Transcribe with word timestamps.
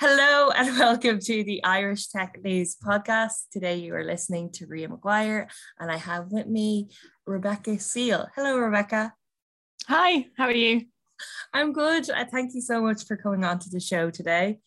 Hello 0.00 0.48
and 0.48 0.78
welcome 0.78 1.18
to 1.20 1.44
the 1.44 1.62
Irish 1.62 2.08
Tech 2.08 2.38
News 2.42 2.74
podcast. 2.74 3.50
Today 3.52 3.76
you 3.76 3.94
are 3.94 4.02
listening 4.02 4.50
to 4.52 4.66
Ria 4.66 4.88
McGuire 4.88 5.50
and 5.78 5.90
I 5.90 5.98
have 5.98 6.32
with 6.32 6.46
me 6.46 6.88
Rebecca 7.26 7.78
Seal. 7.78 8.26
Hello, 8.34 8.56
Rebecca. 8.56 9.12
Hi, 9.88 10.24
how 10.38 10.44
are 10.44 10.52
you? 10.52 10.86
I'm 11.52 11.72
good. 11.72 12.10
I 12.10 12.24
Thank 12.24 12.54
you 12.54 12.60
so 12.60 12.80
much 12.80 13.06
for 13.06 13.16
coming 13.16 13.44
on 13.44 13.58
to 13.58 13.70
the 13.70 13.80
show 13.80 14.10
today. 14.10 14.58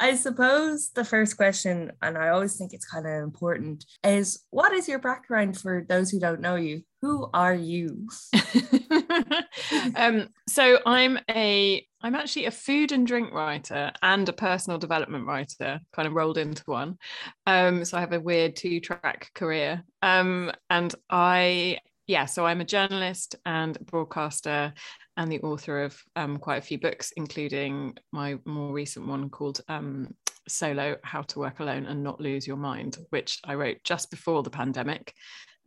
I 0.00 0.14
suppose 0.16 0.90
the 0.90 1.04
first 1.04 1.36
question, 1.36 1.92
and 2.02 2.18
I 2.18 2.28
always 2.28 2.56
think 2.56 2.72
it's 2.72 2.86
kind 2.86 3.06
of 3.06 3.22
important, 3.22 3.84
is 4.04 4.44
what 4.50 4.72
is 4.72 4.88
your 4.88 4.98
background 4.98 5.58
for 5.58 5.84
those 5.88 6.10
who 6.10 6.20
don't 6.20 6.40
know 6.40 6.56
you? 6.56 6.82
Who 7.00 7.28
are 7.32 7.54
you? 7.54 8.08
um, 9.96 10.28
so 10.48 10.78
I'm 10.86 11.18
a 11.30 11.86
I'm 12.02 12.14
actually 12.16 12.46
a 12.46 12.50
food 12.50 12.92
and 12.92 13.06
drink 13.06 13.32
writer 13.32 13.92
and 14.02 14.28
a 14.28 14.32
personal 14.32 14.78
development 14.78 15.26
writer, 15.26 15.80
kind 15.92 16.08
of 16.08 16.14
rolled 16.14 16.38
into 16.38 16.62
one. 16.66 16.98
Um, 17.46 17.84
so 17.84 17.96
I 17.96 18.00
have 18.00 18.12
a 18.12 18.20
weird 18.20 18.56
two 18.56 18.80
track 18.80 19.30
career. 19.34 19.84
Um, 20.02 20.50
and 20.68 20.94
I 21.08 21.78
yeah, 22.12 22.26
so 22.26 22.44
I'm 22.44 22.60
a 22.60 22.64
journalist 22.66 23.36
and 23.46 23.78
broadcaster 23.86 24.74
and 25.16 25.32
the 25.32 25.40
author 25.40 25.84
of 25.84 25.98
um, 26.14 26.36
quite 26.36 26.58
a 26.58 26.66
few 26.66 26.78
books, 26.78 27.10
including 27.16 27.96
my 28.12 28.38
more 28.44 28.70
recent 28.70 29.06
one 29.06 29.30
called 29.30 29.62
um, 29.68 30.14
Solo 30.46 30.96
How 31.04 31.22
to 31.22 31.38
Work 31.38 31.60
Alone 31.60 31.86
and 31.86 32.04
Not 32.04 32.20
Lose 32.20 32.46
Your 32.46 32.58
Mind, 32.58 32.98
which 33.08 33.40
I 33.44 33.54
wrote 33.54 33.78
just 33.82 34.10
before 34.10 34.42
the 34.42 34.50
pandemic 34.50 35.14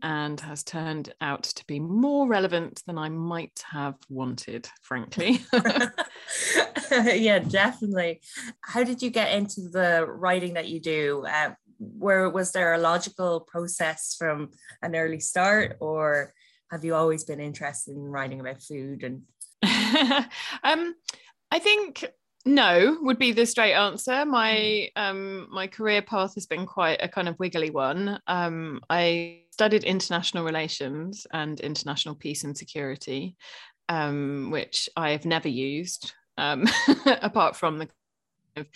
and 0.04 0.40
has 0.42 0.64
turned 0.64 1.12
out 1.20 1.42
to 1.46 1.66
be 1.66 1.80
more 1.80 2.28
relevant 2.28 2.84
than 2.86 3.00
I 3.00 3.10
might 3.10 3.64
have 3.72 3.96
wanted, 4.08 4.70
frankly. 4.84 5.40
yeah, 6.92 7.40
definitely. 7.40 8.22
How 8.62 8.84
did 8.84 9.02
you 9.02 9.10
get 9.10 9.34
into 9.34 9.62
the 9.62 10.06
writing 10.08 10.54
that 10.54 10.68
you 10.68 10.80
do? 10.80 11.26
Uh, 11.28 11.56
where 11.80 12.30
was 12.30 12.52
there 12.52 12.74
a 12.74 12.80
logical 12.80 13.42
process 13.42 14.16
from 14.18 14.52
an 14.82 14.96
early 14.96 15.20
start, 15.20 15.78
or 15.80 16.34
have 16.72 16.84
you 16.84 16.96
always 16.96 17.24
been 17.24 17.40
interested 17.40 17.96
in 17.96 18.04
writing 18.04 18.40
about 18.40 18.62
food 18.62 19.04
and 19.04 19.22
um, 20.64 20.96
I 21.52 21.60
think 21.60 22.06
no 22.46 22.98
would 23.02 23.18
be 23.18 23.32
the 23.32 23.46
straight 23.46 23.74
answer. 23.74 24.26
My 24.26 24.90
um, 24.96 25.48
my 25.52 25.68
career 25.68 26.02
path 26.02 26.36
has 26.36 26.46
been 26.46 26.66
quite 26.66 27.00
a 27.02 27.08
kind 27.08 27.28
of 27.28 27.40
wiggly 27.40 27.72
one. 27.72 28.20
Um, 28.28 28.82
I 28.90 29.42
studied 29.52 29.84
international 29.84 30.44
relations 30.44 31.26
and 31.34 31.60
international 31.60 32.16
peace 32.16 32.44
and 32.44 32.56
security, 32.56 33.36
um, 33.90 34.52
which 34.52 34.90
I 34.96 35.12
have 35.12 35.26
never 35.26 35.50
used 35.50 36.14
um, 36.38 36.66
apart 37.22 37.56
from 37.56 37.80
the 37.80 37.90
of 38.56 38.68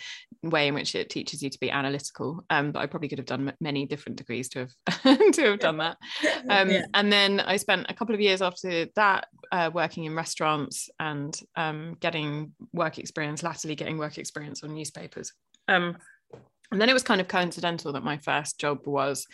way 0.42 0.68
in 0.68 0.74
which 0.74 0.94
it 0.94 1.10
teaches 1.10 1.42
you 1.42 1.50
to 1.50 1.60
be 1.60 1.70
analytical. 1.70 2.44
Um, 2.50 2.72
but 2.72 2.80
I 2.80 2.86
probably 2.86 3.08
could 3.08 3.18
have 3.18 3.26
done 3.26 3.52
many 3.60 3.86
different 3.86 4.16
degrees 4.16 4.48
to 4.50 4.68
have 4.86 5.32
to 5.32 5.42
have 5.42 5.58
done 5.58 5.78
that. 5.78 5.96
Um, 6.48 6.70
yeah. 6.70 6.82
And 6.94 7.12
then 7.12 7.40
I 7.40 7.56
spent 7.56 7.86
a 7.88 7.94
couple 7.94 8.14
of 8.14 8.20
years 8.20 8.42
after 8.42 8.86
that 8.96 9.26
uh, 9.52 9.70
working 9.72 10.04
in 10.04 10.14
restaurants 10.14 10.88
and 10.98 11.38
um, 11.56 11.96
getting 12.00 12.52
work 12.72 12.98
experience, 12.98 13.42
latterly 13.42 13.74
getting 13.74 13.98
work 13.98 14.18
experience 14.18 14.62
on 14.62 14.74
newspapers. 14.74 15.32
Um, 15.68 15.96
and 16.72 16.80
then 16.80 16.88
it 16.88 16.94
was 16.94 17.02
kind 17.02 17.20
of 17.20 17.28
coincidental 17.28 17.92
that 17.92 18.04
my 18.04 18.18
first 18.18 18.60
job 18.60 18.86
was 18.86 19.26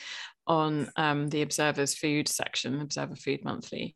on 0.47 0.89
um, 0.97 1.28
the 1.28 1.42
Observer's 1.42 1.94
food 1.94 2.28
section, 2.28 2.80
Observer 2.80 3.17
Food 3.17 3.44
Monthly 3.44 3.94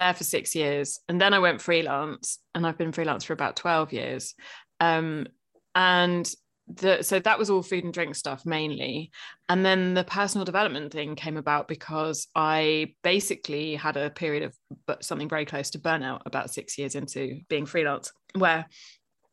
there 0.00 0.14
for 0.14 0.24
six 0.24 0.54
years 0.54 0.98
and 1.08 1.20
then 1.20 1.32
i 1.32 1.38
went 1.38 1.60
freelance 1.60 2.38
and 2.54 2.66
i've 2.66 2.78
been 2.78 2.90
freelance 2.90 3.22
for 3.22 3.34
about 3.34 3.54
12 3.54 3.92
years 3.92 4.34
um, 4.80 5.26
and 5.74 6.30
the, 6.76 7.02
so 7.02 7.18
that 7.18 7.38
was 7.38 7.50
all 7.50 7.62
food 7.62 7.84
and 7.84 7.92
drink 7.92 8.14
stuff 8.14 8.46
mainly. 8.46 9.10
And 9.48 9.64
then 9.64 9.94
the 9.94 10.04
personal 10.04 10.44
development 10.44 10.92
thing 10.92 11.16
came 11.16 11.36
about 11.36 11.68
because 11.68 12.28
i 12.34 12.94
basically 13.02 13.74
had 13.74 13.96
a 13.96 14.10
period 14.10 14.44
of 14.44 15.02
something 15.02 15.28
very 15.28 15.44
close 15.44 15.70
to 15.70 15.78
burnout 15.78 16.22
about 16.26 16.52
six 16.52 16.78
years 16.78 16.94
into 16.94 17.40
being 17.48 17.66
freelance 17.66 18.12
where 18.36 18.66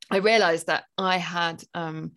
i 0.10 0.18
realized 0.18 0.68
that 0.68 0.86
i 0.98 1.18
had 1.18 1.64
um, 1.76 2.12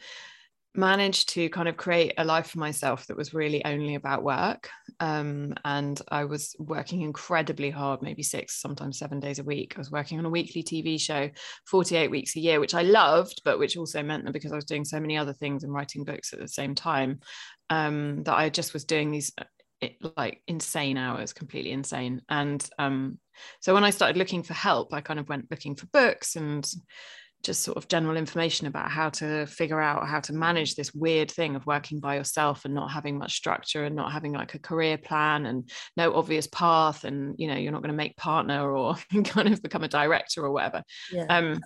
managed 0.74 1.30
to 1.30 1.48
kind 1.48 1.68
of 1.68 1.76
create 1.76 2.14
a 2.16 2.24
life 2.24 2.48
for 2.48 2.58
myself 2.58 3.06
that 3.06 3.16
was 3.16 3.34
really 3.34 3.64
only 3.64 3.96
about 3.96 4.22
work. 4.22 4.68
Um, 5.00 5.54
and 5.64 6.00
I 6.08 6.24
was 6.24 6.54
working 6.58 7.02
incredibly 7.02 7.70
hard, 7.70 8.02
maybe 8.02 8.22
six, 8.22 8.60
sometimes 8.60 8.98
seven 8.98 9.18
days 9.18 9.38
a 9.38 9.44
week. 9.44 9.74
I 9.74 9.80
was 9.80 9.90
working 9.90 10.18
on 10.18 10.26
a 10.26 10.30
weekly 10.30 10.62
TV 10.62 11.00
show, 11.00 11.28
48 11.66 12.10
weeks 12.10 12.36
a 12.36 12.40
year, 12.40 12.60
which 12.60 12.74
I 12.74 12.82
loved, 12.82 13.42
but 13.44 13.58
which 13.58 13.76
also 13.76 14.02
meant 14.02 14.24
that 14.24 14.32
because 14.32 14.52
I 14.52 14.56
was 14.56 14.64
doing 14.64 14.84
so 14.84 15.00
many 15.00 15.16
other 15.16 15.32
things 15.32 15.64
and 15.64 15.72
writing 15.72 16.04
books 16.04 16.32
at 16.32 16.38
the 16.38 16.48
same 16.48 16.74
time, 16.74 17.20
um, 17.68 18.22
that 18.24 18.36
I 18.36 18.48
just 18.48 18.72
was 18.72 18.84
doing 18.84 19.10
these 19.10 19.32
uh, 19.38 19.44
like 20.16 20.42
insane 20.46 20.96
hours, 20.96 21.32
completely 21.32 21.72
insane. 21.72 22.22
And 22.28 22.66
um, 22.78 23.18
so 23.60 23.74
when 23.74 23.84
I 23.84 23.90
started 23.90 24.16
looking 24.16 24.42
for 24.42 24.54
help, 24.54 24.92
I 24.92 25.00
kind 25.00 25.18
of 25.18 25.28
went 25.28 25.50
looking 25.50 25.74
for 25.74 25.86
books 25.86 26.36
and 26.36 26.70
just 27.42 27.62
sort 27.62 27.76
of 27.76 27.88
general 27.88 28.16
information 28.16 28.66
about 28.66 28.90
how 28.90 29.08
to 29.08 29.46
figure 29.46 29.80
out 29.80 30.06
how 30.06 30.20
to 30.20 30.32
manage 30.32 30.74
this 30.74 30.94
weird 30.94 31.30
thing 31.30 31.56
of 31.56 31.66
working 31.66 31.98
by 31.98 32.16
yourself 32.16 32.64
and 32.64 32.74
not 32.74 32.90
having 32.90 33.18
much 33.18 33.34
structure 33.34 33.84
and 33.84 33.96
not 33.96 34.12
having 34.12 34.32
like 34.32 34.54
a 34.54 34.58
career 34.58 34.98
plan 34.98 35.46
and 35.46 35.70
no 35.96 36.14
obvious 36.14 36.46
path 36.46 37.04
and 37.04 37.34
you 37.38 37.46
know 37.46 37.56
you're 37.56 37.72
not 37.72 37.82
going 37.82 37.92
to 37.92 37.96
make 37.96 38.16
partner 38.16 38.70
or 38.76 38.94
kind 39.24 39.48
of 39.52 39.62
become 39.62 39.84
a 39.84 39.88
director 39.88 40.44
or 40.44 40.52
whatever 40.52 40.82
yeah. 41.12 41.24
um 41.28 41.60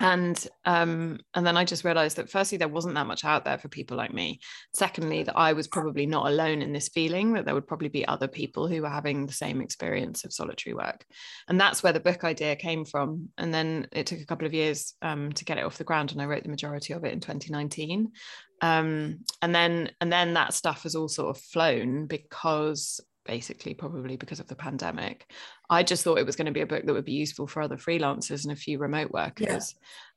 and 0.00 0.46
um, 0.64 1.18
and 1.34 1.46
then 1.46 1.56
I 1.56 1.64
just 1.64 1.84
realized 1.84 2.16
that 2.18 2.30
firstly 2.30 2.56
there 2.56 2.68
wasn't 2.68 2.94
that 2.94 3.06
much 3.06 3.24
out 3.24 3.44
there 3.44 3.58
for 3.58 3.68
people 3.68 3.96
like 3.96 4.12
me. 4.12 4.40
Secondly, 4.74 5.24
that 5.24 5.36
I 5.36 5.52
was 5.52 5.66
probably 5.66 6.06
not 6.06 6.28
alone 6.28 6.62
in 6.62 6.72
this 6.72 6.88
feeling 6.88 7.32
that 7.32 7.44
there 7.44 7.54
would 7.54 7.66
probably 7.66 7.88
be 7.88 8.06
other 8.06 8.28
people 8.28 8.68
who 8.68 8.82
were 8.82 8.88
having 8.88 9.26
the 9.26 9.32
same 9.32 9.60
experience 9.60 10.24
of 10.24 10.32
solitary 10.32 10.74
work, 10.74 11.04
and 11.48 11.60
that's 11.60 11.82
where 11.82 11.92
the 11.92 12.00
book 12.00 12.22
idea 12.24 12.54
came 12.54 12.84
from. 12.84 13.28
And 13.38 13.52
then 13.52 13.88
it 13.92 14.06
took 14.06 14.20
a 14.20 14.26
couple 14.26 14.46
of 14.46 14.54
years 14.54 14.94
um, 15.02 15.32
to 15.32 15.44
get 15.44 15.58
it 15.58 15.64
off 15.64 15.78
the 15.78 15.84
ground, 15.84 16.12
and 16.12 16.22
I 16.22 16.26
wrote 16.26 16.44
the 16.44 16.48
majority 16.48 16.92
of 16.92 17.04
it 17.04 17.12
in 17.12 17.20
2019. 17.20 18.12
Um, 18.60 19.20
and 19.42 19.54
then 19.54 19.90
and 20.00 20.12
then 20.12 20.34
that 20.34 20.54
stuff 20.54 20.84
has 20.84 20.94
all 20.94 21.08
sort 21.08 21.36
of 21.36 21.42
flown 21.42 22.06
because 22.06 23.00
basically 23.28 23.74
probably 23.74 24.16
because 24.16 24.40
of 24.40 24.48
the 24.48 24.56
pandemic. 24.56 25.30
I 25.70 25.84
just 25.84 26.02
thought 26.02 26.18
it 26.18 26.26
was 26.26 26.34
going 26.34 26.46
to 26.46 26.52
be 26.52 26.62
a 26.62 26.66
book 26.66 26.84
that 26.84 26.92
would 26.92 27.04
be 27.04 27.12
useful 27.12 27.46
for 27.46 27.62
other 27.62 27.76
freelancers 27.76 28.42
and 28.42 28.52
a 28.52 28.56
few 28.56 28.78
remote 28.78 29.12
workers. 29.12 29.74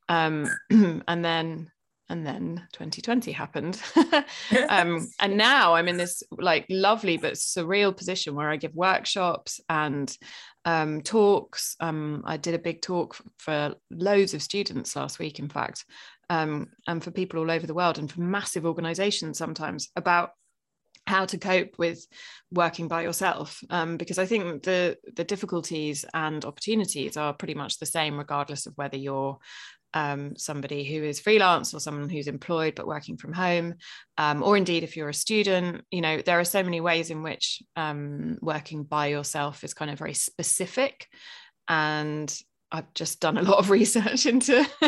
Yeah. 0.10 0.26
um, 0.26 1.04
and 1.08 1.24
then 1.24 1.70
and 2.10 2.28
then 2.28 2.68
2020 2.74 3.32
happened. 3.32 3.82
Um, 4.70 5.08
and 5.20 5.38
now 5.38 5.76
i'm 5.76 5.88
in 5.88 5.98
this 5.98 6.24
like 6.32 6.66
lovely 6.70 7.18
but 7.18 7.34
surreal 7.34 7.96
position 7.96 8.36
where 8.36 8.50
i 8.50 8.58
give 8.58 8.74
workshops 8.76 9.60
and 9.70 10.16
um, 10.66 11.02
talks. 11.02 11.76
Um, 11.80 12.22
i 12.26 12.38
did 12.38 12.54
a 12.54 12.60
big 12.60 12.82
talk 12.82 13.18
for 13.38 13.76
loads 13.90 14.34
of 14.34 14.42
students 14.42 14.96
last 14.96 15.20
week 15.20 15.40
in 15.40 15.50
fact 15.50 15.86
um, 16.30 16.68
and 16.88 17.04
for 17.04 17.12
people 17.12 17.40
all 17.40 17.52
over 17.52 17.66
the 17.66 17.74
world 17.74 17.98
and 17.98 18.12
for 18.12 18.22
massive 18.22 18.66
organizations 18.66 19.38
sometimes 19.38 19.90
about 19.96 20.32
how 21.08 21.26
to 21.26 21.38
cope 21.38 21.78
with 21.78 22.06
working 22.52 22.88
by 22.88 23.02
yourself 23.02 23.60
um, 23.70 23.98
because 23.98 24.18
i 24.18 24.26
think 24.26 24.64
the 24.64 24.98
the 25.16 25.24
difficulties 25.24 26.06
and 26.14 26.46
opportunities 26.46 27.18
are 27.18 27.34
pretty 27.34 27.56
much 27.56 27.80
the 27.80 27.86
same 27.86 28.18
regardless 28.18 28.66
of 28.66 28.74
whether 28.78 28.98
you're 28.98 29.38
um, 29.94 30.38
somebody 30.38 30.86
who 30.86 31.04
is 31.04 31.20
freelance 31.20 31.74
or 31.74 31.82
someone 31.82 32.08
who's 32.08 32.28
employed 32.28 32.76
but 32.76 32.88
working 32.88 33.18
from 33.18 33.34
home 33.34 33.76
um, 34.18 34.42
or 34.42 34.56
indeed 34.56 34.84
if 34.84 34.96
you're 34.96 35.10
a 35.10 35.14
student 35.14 35.84
you 35.92 36.00
know 36.00 36.22
there 36.22 36.40
are 36.40 36.46
so 36.46 36.64
many 36.64 36.80
ways 36.80 37.10
in 37.10 37.24
which 37.24 37.62
um, 37.76 38.38
working 38.42 38.84
by 38.84 39.08
yourself 39.08 39.66
is 39.66 39.74
kind 39.74 39.92
of 39.92 40.00
very 40.00 40.14
specific 40.14 41.08
and 41.68 42.42
I've 42.72 42.94
just 42.94 43.20
done 43.20 43.38
a 43.38 43.42
lot 43.42 43.60
of 43.60 43.70
research 43.70 44.26
into 44.26 44.58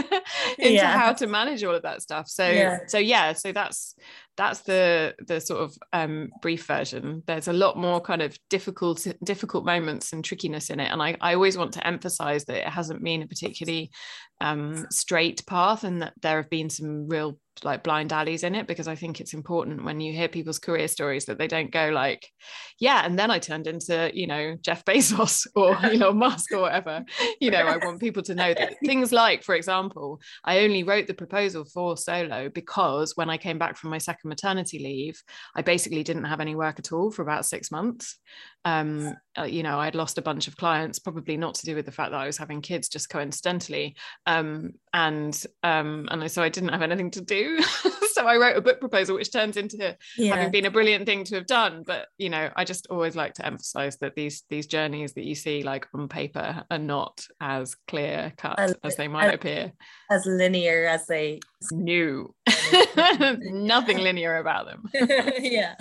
into 0.58 0.74
yeah. 0.74 0.98
how 0.98 1.14
to 1.14 1.28
manage 1.28 1.64
all 1.64 1.76
of 1.76 1.84
that 1.84 2.02
stuff. 2.02 2.28
So 2.30 2.48
yeah. 2.48 2.80
so 2.88 2.98
yeah, 2.98 3.34
so 3.34 3.52
that's 3.52 3.96
that's 4.36 4.62
the 4.62 5.14
the 5.28 5.40
sort 5.40 5.62
of 5.62 5.78
um, 5.92 6.30
brief 6.42 6.66
version. 6.66 7.24
There's 7.28 7.48
a 7.48 7.54
lot 7.54 7.78
more 7.78 8.02
kind 8.02 8.22
of 8.22 8.38
difficult 8.50 9.06
difficult 9.24 9.66
moments 9.66 10.14
and 10.14 10.24
trickiness 10.24 10.70
in 10.70 10.80
it, 10.80 10.92
and 10.92 11.02
I 11.02 11.18
I 11.22 11.36
always 11.36 11.58
want 11.58 11.74
to 11.74 11.86
emphasize 11.86 12.46
that 12.46 12.68
it 12.68 12.70
hasn't 12.70 13.04
been 13.04 13.22
a 13.22 13.28
particularly 13.28 13.92
um, 14.42 14.88
straight 14.92 15.46
path, 15.46 15.84
and 15.84 16.02
that 16.02 16.14
there 16.22 16.38
have 16.38 16.50
been 16.50 16.70
some 16.70 17.08
real 17.08 17.38
like 17.62 17.84
blind 17.84 18.12
alleys 18.12 18.44
in 18.44 18.56
it 18.56 18.68
because 18.68 18.88
I 18.88 18.96
think 18.96 19.22
it's 19.22 19.34
important 19.34 19.84
when 19.84 20.02
you 20.02 20.12
hear 20.12 20.28
people's 20.28 20.60
career 20.60 20.88
stories 20.88 21.26
that 21.26 21.38
they 21.38 21.48
don't 21.48 21.72
go 21.72 21.90
like, 21.90 22.28
yeah, 22.80 23.06
and 23.06 23.18
then 23.18 23.30
I 23.30 23.40
turned 23.40 23.68
into, 23.68 24.10
you 24.14 24.28
know, 24.28 24.58
Jeff 24.62 24.84
Bezos 24.86 25.46
or 25.56 25.78
you 25.92 26.02
Elon 26.04 26.18
Musk 26.18 26.52
or 26.52 26.62
whatever. 26.62 27.04
You 27.40 27.52
know, 27.52 27.60
I 27.60 27.78
want 27.78 28.00
people 28.00 28.24
to 28.24 28.36
know 28.36 28.54
that 28.54 28.76
things 28.86 29.12
like, 29.12 29.44
for 29.44 29.56
example, 29.56 30.20
I 30.44 30.60
only 30.60 30.84
wrote 30.84 31.08
the 31.08 31.14
proposal 31.14 31.66
for 31.66 31.96
solo 31.96 32.50
because 32.50 33.16
when 33.16 33.30
I 33.30 33.38
came 33.38 33.60
back 33.60 33.78
from 33.78 33.92
my 33.92 34.00
second 34.00 34.23
maternity 34.24 34.80
leave, 34.80 35.22
I 35.56 35.62
basically 35.62 36.04
didn't 36.04 36.26
have 36.26 36.40
any 36.40 36.56
work 36.56 36.80
at 36.80 36.92
all 36.92 37.12
for 37.12 37.22
about 37.22 37.46
six 37.46 37.72
months. 37.72 38.18
Um, 38.66 39.16
uh, 39.38 39.44
you 39.44 39.64
know 39.64 39.80
i'd 39.80 39.96
lost 39.96 40.18
a 40.18 40.22
bunch 40.22 40.48
of 40.48 40.56
clients 40.56 41.00
probably 41.00 41.36
not 41.36 41.56
to 41.56 41.66
do 41.66 41.76
with 41.76 41.86
the 41.86 41.92
fact 41.92 42.12
that 42.12 42.22
i 42.22 42.28
was 42.28 42.38
having 42.38 42.62
kids 42.62 42.88
just 42.88 43.10
coincidentally. 43.10 43.96
Um, 44.26 44.74
and 44.94 45.44
um, 45.64 46.08
and 46.12 46.32
so 46.32 46.44
i 46.44 46.50
didn't 46.50 46.70
have 46.70 46.82
anything 46.82 47.12
to 47.12 47.22
do. 47.22 47.60
So 48.14 48.28
i 48.28 48.38
wrote 48.38 48.56
a 48.56 48.62
book 48.62 48.80
proposal 48.80 49.16
which 49.16 49.32
turns 49.32 49.58
into 49.58 49.98
yeah. 50.20 50.36
having 50.36 50.52
been 50.52 50.68
a 50.68 50.72
brilliant 50.72 51.08
thing 51.08 51.24
to 51.24 51.36
have 51.36 51.48
done. 51.48 51.84
But 51.86 52.10
you 52.20 52.30
know 52.30 52.52
i 52.56 52.64
just 52.64 52.86
always 52.92 53.16
like 53.16 53.34
to 53.36 53.46
emphasize 53.46 53.98
that 53.98 54.14
these 54.14 54.44
these 54.52 54.68
journeys 54.68 55.14
that 55.14 55.24
you 55.24 55.34
see 55.34 55.64
like 55.64 55.88
on 55.96 56.08
paper 56.08 56.64
are 56.70 56.78
not 56.78 57.26
as 57.42 57.76
clear 57.88 58.32
cut 58.38 58.60
as, 58.60 58.76
as 58.84 58.96
they 58.98 59.08
might 59.08 59.30
as, 59.30 59.34
appear. 59.34 59.74
as 60.12 60.28
linear 60.28 60.86
as 60.86 61.08
they 61.08 61.40
knew 61.72 62.36
nothing 63.52 63.98
linear 64.00 64.38
about 64.38 64.66
them. 64.66 64.90
Yeah. 65.40 65.76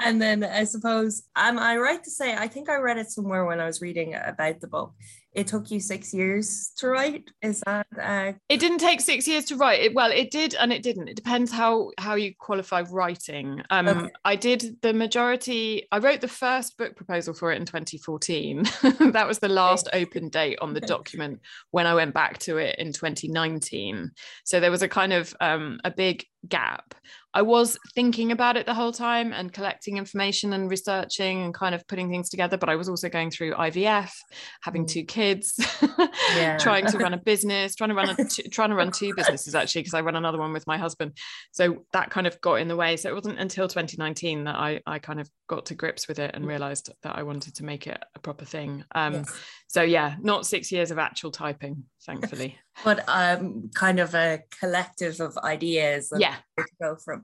And 0.00 0.20
then 0.20 0.42
i 0.44 0.64
suppose 0.64 1.22
am 1.36 1.58
i 1.58 1.76
right 1.76 2.02
to 2.02 2.10
say 2.10 2.34
i 2.34 2.48
think 2.48 2.68
i 2.68 2.76
read 2.76 2.98
it 2.98 3.10
somewhere 3.10 3.44
when 3.44 3.60
i 3.60 3.66
was 3.66 3.80
reading 3.80 4.14
about 4.14 4.60
the 4.60 4.68
book. 4.68 4.94
It 5.32 5.46
took 5.46 5.70
you 5.70 5.80
six 5.80 6.12
years 6.12 6.72
to 6.76 6.88
write? 6.88 7.30
Is 7.40 7.62
that 7.64 7.86
uh... 7.98 8.32
it 8.50 8.60
didn't 8.60 8.78
take 8.78 9.00
six 9.00 9.26
years 9.26 9.46
to 9.46 9.56
write. 9.56 9.80
It 9.80 9.94
well 9.94 10.10
it 10.10 10.30
did 10.30 10.54
and 10.54 10.72
it 10.72 10.82
didn't. 10.82 11.08
It 11.08 11.16
depends 11.16 11.50
how 11.50 11.90
how 11.98 12.16
you 12.16 12.34
qualify 12.38 12.82
writing. 12.82 13.62
Um 13.70 13.88
okay. 13.88 14.10
i 14.24 14.36
did 14.36 14.76
the 14.82 14.92
majority 14.92 15.86
i 15.90 15.98
wrote 15.98 16.20
the 16.20 16.28
first 16.28 16.76
book 16.76 16.96
proposal 16.96 17.34
for 17.34 17.52
it 17.52 17.56
in 17.56 17.66
2014 17.66 18.62
that 19.12 19.26
was 19.26 19.38
the 19.38 19.48
last 19.48 19.88
open 19.92 20.28
date 20.28 20.58
on 20.60 20.74
the 20.74 20.80
document 20.80 21.40
when 21.70 21.86
i 21.86 21.94
went 21.94 22.14
back 22.14 22.38
to 22.38 22.58
it 22.58 22.76
in 22.78 22.92
2019 22.92 24.10
so 24.44 24.60
there 24.60 24.70
was 24.70 24.82
a 24.82 24.88
kind 24.88 25.12
of 25.12 25.34
um 25.40 25.80
a 25.84 25.90
big 25.90 26.21
like 26.22 26.31
gap 26.48 26.94
I 27.34 27.42
was 27.42 27.78
thinking 27.94 28.30
about 28.30 28.56
it 28.56 28.66
the 28.66 28.74
whole 28.74 28.92
time 28.92 29.32
and 29.32 29.52
collecting 29.52 29.96
information 29.96 30.52
and 30.52 30.70
researching 30.70 31.42
and 31.42 31.54
kind 31.54 31.74
of 31.74 31.86
putting 31.88 32.10
things 32.10 32.28
together. 32.28 32.58
But 32.58 32.68
I 32.68 32.76
was 32.76 32.90
also 32.90 33.08
going 33.08 33.30
through 33.30 33.52
IVF, 33.54 34.12
having 34.60 34.84
mm. 34.84 34.88
two 34.88 35.04
kids, 35.04 35.54
yeah. 36.36 36.58
trying 36.58 36.86
to 36.86 36.98
run 36.98 37.14
a 37.14 37.16
business, 37.24 37.74
trying 37.74 37.88
to 37.88 37.94
run 37.94 38.10
a 38.10 38.24
t- 38.24 38.48
trying 38.48 38.68
to 38.68 38.76
run 38.76 38.90
two 38.90 39.14
businesses 39.16 39.54
actually 39.54 39.82
because 39.82 39.94
I 39.94 40.02
run 40.02 40.16
another 40.16 40.38
one 40.38 40.52
with 40.52 40.66
my 40.66 40.76
husband. 40.76 41.16
So 41.52 41.84
that 41.94 42.10
kind 42.10 42.26
of 42.26 42.38
got 42.42 42.56
in 42.56 42.68
the 42.68 42.76
way. 42.76 42.98
So 42.98 43.08
it 43.08 43.14
wasn't 43.14 43.38
until 43.38 43.66
2019 43.66 44.44
that 44.44 44.56
I 44.56 44.80
I 44.86 44.98
kind 44.98 45.20
of 45.20 45.30
got 45.48 45.66
to 45.66 45.74
grips 45.74 46.08
with 46.08 46.18
it 46.18 46.32
and 46.34 46.44
mm. 46.44 46.48
realized 46.48 46.92
that 47.02 47.16
I 47.16 47.22
wanted 47.22 47.54
to 47.56 47.64
make 47.64 47.86
it 47.86 48.02
a 48.14 48.18
proper 48.18 48.44
thing. 48.44 48.84
Um, 48.94 49.14
yes. 49.14 49.40
So 49.68 49.80
yeah, 49.80 50.16
not 50.20 50.44
six 50.44 50.70
years 50.70 50.90
of 50.90 50.98
actual 50.98 51.30
typing, 51.30 51.84
thankfully. 52.04 52.58
but 52.84 53.04
um, 53.08 53.70
kind 53.74 54.00
of 54.00 54.14
a 54.14 54.40
collective 54.60 55.18
of 55.20 55.38
ideas. 55.38 56.12
yeah. 56.18 56.31
To 56.58 56.64
go 56.80 56.96
from, 56.96 57.22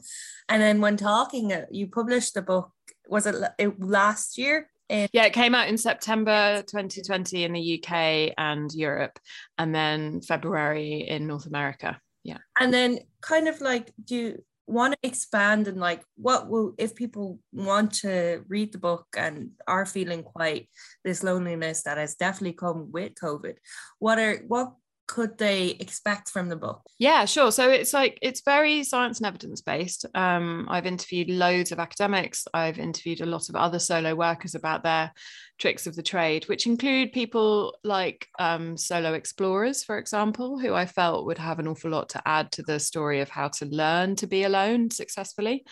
and 0.49 0.63
then 0.63 0.81
when 0.81 0.97
talking, 0.97 1.53
uh, 1.53 1.67
you 1.71 1.89
published 1.89 2.35
the 2.35 2.43
book. 2.43 2.71
Was 3.09 3.27
it, 3.27 3.37
it 3.59 3.81
last 3.81 4.37
year? 4.37 4.69
Yeah, 4.91 5.25
it 5.25 5.33
came 5.33 5.55
out 5.55 5.69
in 5.69 5.77
September 5.77 6.63
2020 6.67 7.45
in 7.45 7.53
the 7.53 7.83
UK 7.83 8.35
and 8.39 8.73
Europe, 8.73 9.19
and 9.59 9.75
then 9.75 10.21
February 10.23 11.07
in 11.09 11.27
North 11.27 11.47
America. 11.47 12.01
Yeah. 12.25 12.39
And 12.59 12.73
then, 12.73 13.01
kind 13.21 13.49
of 13.49 13.61
like, 13.61 13.93
do 14.05 14.17
you 14.17 14.45
want 14.69 14.93
to 14.93 15.09
expand 15.09 15.67
and 15.67 15.81
like 15.81 16.03
what 16.17 16.49
will 16.49 16.75
if 16.77 16.95
people 16.95 17.39
want 17.53 17.91
to 17.91 18.45
read 18.49 18.71
the 18.71 18.79
book 18.79 19.07
and 19.17 19.51
are 19.67 19.87
feeling 19.87 20.23
quite 20.23 20.69
this 21.05 21.23
loneliness 21.23 21.83
that 21.83 21.97
has 21.97 22.15
definitely 22.17 22.53
come 22.53 22.93
with 22.93 23.15
covid 23.15 23.55
what 23.99 24.19
are 24.19 24.37
what 24.47 24.75
could 25.09 25.37
they 25.39 25.71
expect 25.81 26.29
from 26.29 26.49
the 26.49 26.57
book 26.57 26.83
yeah 26.99 27.25
sure 27.25 27.51
so 27.51 27.69
it's 27.69 27.93
like 27.93 28.19
it's 28.23 28.43
very 28.43 28.85
science 28.85 29.19
and 29.19 29.27
evidence 29.27 29.61
based 29.61 30.07
um, 30.15 30.67
i've 30.71 30.87
interviewed 30.87 31.29
loads 31.29 31.73
of 31.73 31.81
academics 31.81 32.47
i've 32.55 32.79
interviewed 32.79 33.21
a 33.21 33.27
lot 33.27 33.49
of 33.49 33.57
other 33.57 33.81
solo 33.81 34.15
workers 34.15 34.55
about 34.55 34.83
their 34.85 35.11
tricks 35.59 35.87
of 35.87 35.97
the 35.97 36.03
trade, 36.03 36.49
which 36.49 36.67
include 36.67 37.13
people 37.13 37.77
like 37.85 38.29
um, 38.39 38.77
solo 38.77 39.13
explorers, 39.13 39.85
for 39.85 39.99
example, 39.99 40.59
who 40.59 40.73
I 40.73 40.87
felt 40.87 41.27
would 41.27 41.39
have 41.39 41.59
an 41.59 41.69
awful 41.69 41.91
lot 41.91 42.09
to 42.11 42.23
add 42.27 42.53
to 42.53 42.63
the 42.63 42.81
story 42.81 43.21
of 43.21 43.29
how 43.29 43.49
to 43.49 43.67
learn 43.67 44.17
to 44.17 44.27
be 44.27 44.45
alone 44.45 44.91
successfully. 44.91 45.65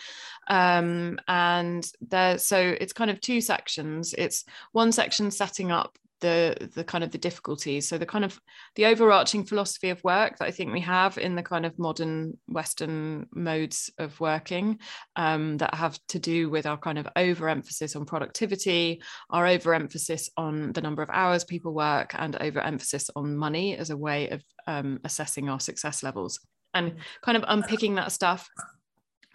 Um, 0.49 1.19
and 1.27 1.89
there, 2.01 2.37
so 2.37 2.75
it's 2.79 2.93
kind 2.93 3.09
of 3.09 3.21
two 3.21 3.41
sections. 3.41 4.13
It's 4.17 4.43
one 4.73 4.91
section 4.91 5.31
setting 5.31 5.71
up 5.71 5.97
the 6.21 6.69
the 6.75 6.83
kind 6.83 7.03
of 7.03 7.11
the 7.11 7.17
difficulties. 7.17 7.87
So 7.87 7.97
the 7.97 8.05
kind 8.05 8.25
of 8.25 8.39
the 8.75 8.85
overarching 8.85 9.43
philosophy 9.43 9.89
of 9.89 10.03
work 10.03 10.37
that 10.37 10.47
i 10.47 10.51
think 10.51 10.71
we 10.71 10.81
have 10.81 11.17
in 11.17 11.35
the 11.35 11.43
kind 11.43 11.65
of 11.65 11.77
modern 11.77 12.37
western 12.47 13.25
modes 13.33 13.89
of 13.97 14.19
working 14.19 14.79
um, 15.15 15.57
that 15.57 15.73
have 15.73 15.99
to 16.09 16.19
do 16.19 16.49
with 16.49 16.65
our 16.65 16.77
kind 16.77 16.97
of 16.97 17.07
overemphasis 17.15 17.95
on 17.95 18.05
productivity 18.05 19.01
our 19.29 19.45
overemphasis 19.45 20.29
on 20.37 20.71
the 20.73 20.81
number 20.81 21.01
of 21.01 21.09
hours 21.11 21.43
people 21.43 21.73
work 21.73 22.13
and 22.17 22.35
overemphasis 22.35 23.09
on 23.15 23.35
money 23.37 23.75
as 23.77 23.89
a 23.89 23.97
way 23.97 24.29
of 24.29 24.43
um, 24.67 24.99
assessing 25.03 25.49
our 25.49 25.59
success 25.59 26.03
levels. 26.03 26.39
And 26.73 26.95
kind 27.23 27.37
of 27.37 27.43
unpicking 27.47 27.95
that 27.95 28.11
stuff 28.11 28.49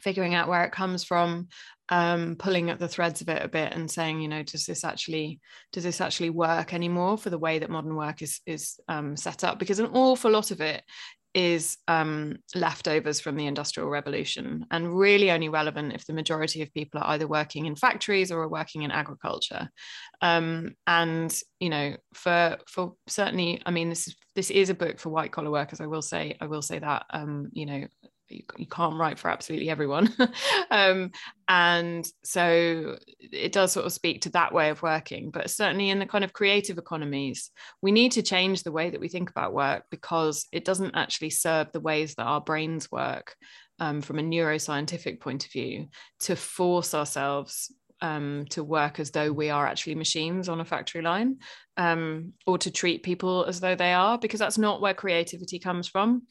figuring 0.02 0.34
out 0.34 0.48
where 0.48 0.64
it 0.64 0.72
comes 0.72 1.04
from 1.04 1.48
um, 1.88 2.36
pulling 2.36 2.70
at 2.70 2.78
the 2.78 2.88
threads 2.88 3.20
of 3.20 3.28
it 3.28 3.42
a 3.42 3.48
bit 3.48 3.74
and 3.74 3.90
saying 3.90 4.20
you 4.20 4.28
know 4.28 4.42
does 4.42 4.64
this 4.64 4.82
actually 4.82 5.40
does 5.72 5.84
this 5.84 6.00
actually 6.00 6.30
work 6.30 6.72
anymore 6.72 7.18
for 7.18 7.28
the 7.28 7.38
way 7.38 7.58
that 7.58 7.70
modern 7.70 7.96
work 7.96 8.22
is 8.22 8.40
is 8.46 8.80
um, 8.88 9.16
set 9.16 9.44
up? 9.44 9.58
Because 9.58 9.78
an 9.78 9.90
awful 9.92 10.30
lot 10.30 10.50
of 10.50 10.60
it 10.60 10.82
is 11.34 11.78
um, 11.88 12.36
leftovers 12.54 13.20
from 13.20 13.36
the 13.36 13.46
industrial 13.46 13.88
revolution 13.88 14.66
and 14.70 14.98
really 14.98 15.30
only 15.30 15.48
relevant 15.48 15.94
if 15.94 16.06
the 16.06 16.12
majority 16.12 16.60
of 16.60 16.72
people 16.74 17.00
are 17.00 17.10
either 17.12 17.26
working 17.26 17.64
in 17.64 17.74
factories 17.74 18.30
or 18.30 18.42
are 18.42 18.48
working 18.48 18.82
in 18.82 18.90
agriculture. 18.90 19.68
Um, 20.20 20.74
and 20.86 21.34
you 21.60 21.68
know 21.68 21.96
for 22.12 22.58
for 22.66 22.94
certainly 23.06 23.62
i 23.66 23.70
mean 23.70 23.88
this 23.88 24.08
is 24.08 24.16
this 24.34 24.50
is 24.50 24.68
a 24.68 24.74
book 24.74 24.98
for 24.98 25.10
white 25.10 25.30
collar 25.30 25.50
workers 25.50 25.80
i 25.80 25.86
will 25.86 26.02
say 26.02 26.36
i 26.40 26.46
will 26.46 26.62
say 26.62 26.80
that 26.80 27.06
um, 27.10 27.50
you 27.52 27.66
know 27.66 27.86
you, 28.32 28.42
you 28.56 28.66
can't 28.66 28.98
write 28.98 29.18
for 29.18 29.30
absolutely 29.30 29.70
everyone. 29.70 30.14
Um, 30.70 31.10
and 31.48 32.06
so 32.24 32.96
it 33.20 33.52
does 33.52 33.72
sort 33.72 33.84
of 33.84 33.92
speak 33.92 34.22
to 34.22 34.30
that 34.30 34.54
way 34.54 34.70
of 34.70 34.82
working 34.82 35.30
but 35.30 35.50
certainly 35.50 35.90
in 35.90 35.98
the 35.98 36.06
kind 36.06 36.24
of 36.24 36.32
creative 36.32 36.78
economies 36.78 37.50
we 37.82 37.92
need 37.92 38.12
to 38.12 38.22
change 38.22 38.62
the 38.62 38.72
way 38.72 38.88
that 38.88 39.00
we 39.00 39.08
think 39.08 39.28
about 39.28 39.52
work 39.52 39.84
because 39.90 40.46
it 40.50 40.64
doesn't 40.64 40.94
actually 40.94 41.28
serve 41.28 41.70
the 41.72 41.80
ways 41.80 42.14
that 42.14 42.24
our 42.24 42.40
brains 42.40 42.90
work 42.90 43.36
um, 43.80 44.00
from 44.00 44.18
a 44.18 44.22
neuroscientific 44.22 45.20
point 45.20 45.44
of 45.44 45.52
view 45.52 45.88
to 46.20 46.36
force 46.36 46.94
ourselves 46.94 47.70
um, 48.00 48.46
to 48.50 48.64
work 48.64 48.98
as 48.98 49.10
though 49.10 49.32
we 49.32 49.50
are 49.50 49.66
actually 49.66 49.94
machines 49.94 50.48
on 50.48 50.60
a 50.60 50.64
factory 50.64 51.02
line 51.02 51.38
um, 51.76 52.32
or 52.46 52.58
to 52.58 52.70
treat 52.70 53.02
people 53.02 53.44
as 53.44 53.60
though 53.60 53.74
they 53.74 53.92
are 53.92 54.18
because 54.18 54.40
that's 54.40 54.58
not 54.58 54.80
where 54.80 54.94
creativity 54.94 55.58
comes 55.58 55.86
from 55.88 56.22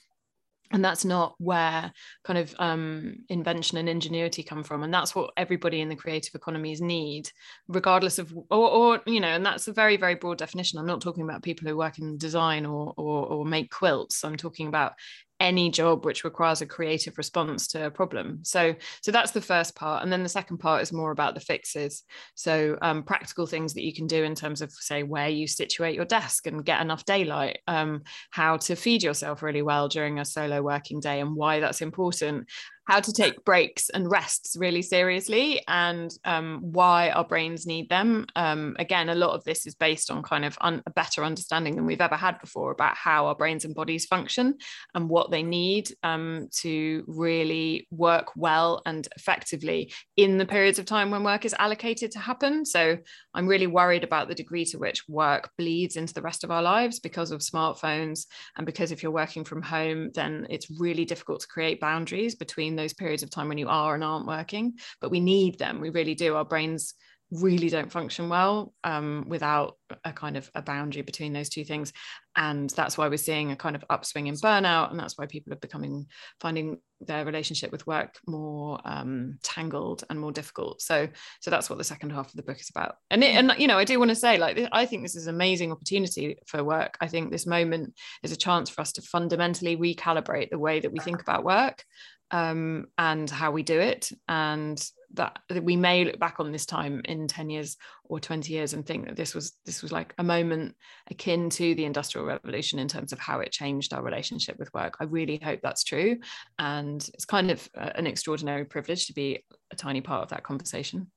and 0.72 0.84
that's 0.84 1.06
not 1.06 1.36
where 1.38 1.92
kind 2.24 2.40
of 2.40 2.56
um, 2.60 3.16
invention 3.30 3.78
and 3.78 3.90
ingenuity 3.90 4.44
come 4.44 4.64
from. 4.64 4.84
And 4.84 4.94
that's 4.94 5.14
what 5.16 5.32
everybody 5.38 5.82
in 5.82 5.90
the 5.90 5.96
creative 5.96 6.36
economies 6.36 6.82
need 6.82 7.30
regardless 7.68 8.20
of 8.20 8.34
or, 8.50 8.70
or, 8.70 9.02
you 9.06 9.20
know 9.20 9.28
and 9.28 9.46
that's 9.46 9.68
a 9.68 9.74
very 9.74 9.98
very 9.98 10.16
broad 10.16 10.38
definition. 10.38 10.80
I'm 10.80 10.86
not 10.86 11.02
talking 11.02 11.24
about 11.24 11.44
people 11.44 11.68
who 11.68 11.78
work 11.78 12.00
in 12.00 12.18
design 12.18 12.66
or, 12.66 12.94
or, 12.98 13.26
or 13.26 13.46
make 13.46 13.72
quilts. 13.72 14.24
I'm 14.24 14.38
talking 14.38 14.68
about 14.68 14.94
any 15.42 15.72
job 15.72 16.06
which 16.06 16.24
requires 16.24 16.62
a 16.62 16.68
creative 16.68 17.18
response 17.18 17.68
to 17.70 17.88
a 17.88 17.92
problem. 17.92 18.40
So 18.44 18.76
so 19.02 19.12
that's 19.12 19.32
the 19.32 19.42
first 19.42 19.76
part. 19.76 20.04
And 20.04 20.14
then 20.14 20.22
the 20.22 20.30
second 20.30 20.60
part 20.60 20.84
is 20.84 20.94
more 20.94 21.12
about 21.12 21.34
the 21.34 21.42
fixes. 21.42 22.04
So 22.36 22.78
um, 22.82 23.02
practical 23.02 23.48
things 23.48 23.74
that 23.74 23.84
you 23.84 23.92
can 23.92 24.06
do 24.06 24.24
in 24.24 24.36
terms 24.36 24.62
of 24.62 24.72
say 24.72 25.02
where 25.02 25.30
you 25.30 25.48
situate 25.48 25.96
your 25.96 26.06
desk 26.06 26.46
and 26.46 26.64
get 26.64 26.80
enough 26.80 27.06
daylight 27.06 27.60
um, 27.68 28.04
how 28.30 28.58
to 28.58 28.76
feed 28.76 29.02
yourself 29.02 29.42
really 29.42 29.64
well 29.64 29.88
during 29.88 30.20
a 30.20 30.26
solo 30.26 30.62
working 30.62 31.00
day 31.00 31.20
and 31.20 31.36
why 31.36 31.60
that's 31.60 31.82
important 31.82 32.48
how 32.86 33.00
to 33.00 33.14
take 33.14 33.44
breaks 33.46 33.90
and 33.90 34.10
rests 34.10 34.56
really 34.58 34.82
seriously 34.82 35.62
and 35.68 36.12
um, 36.26 36.60
why 36.62 37.10
our 37.12 37.24
brains 37.24 37.66
need 37.68 37.90
them. 37.90 38.26
Um, 38.36 38.76
again, 38.80 39.10
a 39.10 39.16
lot 39.16 39.36
of 39.36 39.44
this 39.44 39.68
is 39.68 39.76
based 39.76 40.10
on 40.10 40.24
kind 40.24 40.44
of 40.44 40.58
un- 40.62 40.82
a 40.86 40.92
better 40.92 41.24
understanding 41.24 41.76
than 41.76 41.86
we've 41.86 42.02
ever 42.02 42.16
had 42.16 42.40
before 42.42 42.72
about 42.72 42.96
how 42.96 43.28
our 43.28 43.36
brains 43.36 43.66
and 43.66 43.76
bodies 43.76 44.06
function 44.06 44.56
and 44.96 45.10
what 45.10 45.32
they 45.32 45.44
need 45.44 45.90
um, 46.04 46.48
to 46.60 47.04
really 47.08 47.88
work 47.92 48.32
well 48.36 48.82
and 48.86 49.08
effectively 49.16 49.94
in 50.18 50.38
the 50.38 50.46
periods 50.46 50.80
of 50.80 50.86
time 50.86 51.12
when 51.12 51.24
work 51.24 51.46
is 51.46 51.56
allocated 51.60 52.12
to 52.12 52.20
happen. 52.20 52.66
So 52.66 52.98
I'm 53.34 53.48
really 53.48 53.68
worried 53.68 54.04
about 54.04 54.28
the 54.28 54.36
degree 54.36 54.66
to 54.66 54.78
which 54.78 55.08
work 55.08 55.52
bleeds 55.58 55.96
into 55.96 56.14
the 56.14 56.22
rest 56.22 56.44
of 56.44 56.52
our 56.52 56.62
lives 56.62 57.00
because 57.00 57.32
of 57.32 57.42
smartphones 57.42 58.26
and 58.58 58.66
because 58.66 58.92
if 58.92 59.04
you're 59.04 59.12
working 59.12 59.44
from 59.44 59.62
home, 59.62 60.12
then 60.14 60.48
it's 60.50 60.68
really 60.80 61.06
difficult 61.06 61.42
to 61.42 61.48
create 61.48 61.80
boundaries 61.80 62.36
between 62.36 62.71
those 62.76 62.94
periods 62.94 63.24
of 63.24 63.30
time 63.30 63.48
when 63.48 63.58
you 63.58 63.70
are 63.70 63.96
and 63.96 64.04
aren't 64.04 64.28
working, 64.28 64.74
but 65.00 65.12
we 65.12 65.20
need 65.20 65.60
them. 65.60 65.80
We 65.80 65.90
really 65.90 66.16
do. 66.16 66.36
Our 66.36 66.46
brains 66.46 66.94
really 67.32 67.70
don't 67.70 67.92
function 67.92 68.30
well 68.30 68.74
um, 68.84 69.26
without 69.28 69.78
a 70.04 70.12
kind 70.12 70.38
of 70.38 70.50
a 70.54 70.62
boundary 70.62 71.02
between 71.02 71.34
those 71.34 71.50
two 71.50 71.64
things 71.64 71.94
and 72.36 72.70
that's 72.72 72.98
why 72.98 73.08
we're 73.08 73.18
seeing 73.18 73.52
a 73.52 73.56
kind 73.56 73.76
of 73.76 73.84
upswing 73.90 74.28
in 74.28 74.36
burnout 74.36 74.92
and 74.92 75.00
that's 75.00 75.18
why 75.18 75.26
people 75.26 75.52
are 75.52 75.58
becoming 75.58 76.08
finding 76.40 76.78
their 77.02 77.26
relationship 77.26 77.72
with 77.72 77.88
work 77.88 78.20
more 78.28 78.80
um, 78.86 79.38
tangled 79.44 80.04
and 80.10 80.20
more 80.20 80.32
difficult. 80.32 80.82
So 80.82 81.10
so 81.42 81.52
that's 81.52 81.70
what 81.70 81.78
the 81.78 81.84
second 81.84 82.12
half 82.12 82.28
of 82.28 82.36
the 82.36 82.44
book 82.44 82.60
is 82.60 82.70
about. 82.70 82.96
And 83.10 83.24
it, 83.24 83.36
and 83.36 83.54
you 83.58 83.68
know 83.68 83.78
I 83.78 83.84
do 83.84 84.00
want 84.00 84.10
to 84.10 84.16
say 84.16 84.38
like 84.38 84.60
I 84.72 84.86
think 84.86 85.04
this 85.04 85.16
is 85.16 85.28
an 85.28 85.36
amazing 85.36 85.72
opportunity 85.72 86.38
for 86.48 86.64
work. 86.64 86.98
I 87.02 87.08
think 87.08 87.32
this 87.32 87.48
moment 87.48 87.96
is 88.24 88.32
a 88.32 88.38
chance 88.38 88.70
for 88.70 88.82
us 88.82 88.94
to 88.94 89.02
fundamentally 89.02 89.76
recalibrate 89.76 90.52
the 90.52 90.60
way 90.60 90.80
that 90.80 90.92
we 90.92 91.00
think 91.00 91.22
about 91.22 91.44
work 91.44 91.84
um, 92.32 92.88
and 92.98 93.30
how 93.30 93.52
we 93.52 93.64
do 93.64 93.80
it 93.80 94.12
and 94.28 94.82
that, 95.14 95.40
that 95.50 95.64
we 95.64 95.76
may 95.76 96.06
look 96.06 96.20
back 96.20 96.40
on 96.40 96.52
this 96.52 96.66
time 96.66 97.02
in 97.06 97.28
10 97.28 97.50
years 97.50 97.78
or 98.06 98.20
20 98.20 98.52
years 98.52 98.74
and 98.74 98.86
think 98.86 99.06
that 99.08 99.16
this 99.16 99.34
was 99.36 99.54
this 99.66 99.82
was 99.82 99.92
like 99.92 100.14
a 100.18 100.24
moment 100.24 100.76
akin 101.10 101.50
to 101.50 101.76
the 101.76 101.86
industrial 101.86 102.26
revolution 102.26 102.80
in 102.80 102.88
terms 102.88 103.12
of 103.12 103.20
how 103.20 103.40
it 103.40 103.52
changed 103.52 103.94
our 103.94 104.04
relationship 104.04 104.58
with 104.58 104.74
work. 104.74 104.96
I 105.00 105.06
really 105.06 105.40
hope 105.44 105.60
that's 105.62 105.84
true. 105.84 106.18
And 106.60 107.08
it's 107.14 107.26
kind 107.26 107.52
of 107.52 107.68
an 107.76 108.08
extraordinary 108.08 108.66
privilege 108.66 109.08
to 109.08 109.14
be 109.14 109.44
a 109.72 109.76
tiny 109.76 110.02
part 110.02 110.24
of 110.24 110.30
that 110.30 110.44
conversation. 110.44 111.12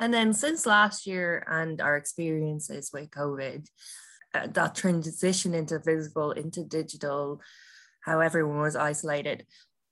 And 0.00 0.12
then 0.12 0.32
since 0.32 0.66
last 0.66 1.06
year 1.06 1.46
and 1.48 1.80
our 1.80 1.96
experiences 1.96 2.90
with 2.92 3.10
covid 3.10 3.66
uh, 4.34 4.48
that 4.48 4.74
transition 4.74 5.54
into 5.54 5.78
visible 5.78 6.32
into 6.32 6.64
digital 6.64 7.40
how 8.00 8.20
everyone 8.20 8.58
was 8.58 8.76
isolated 8.76 9.46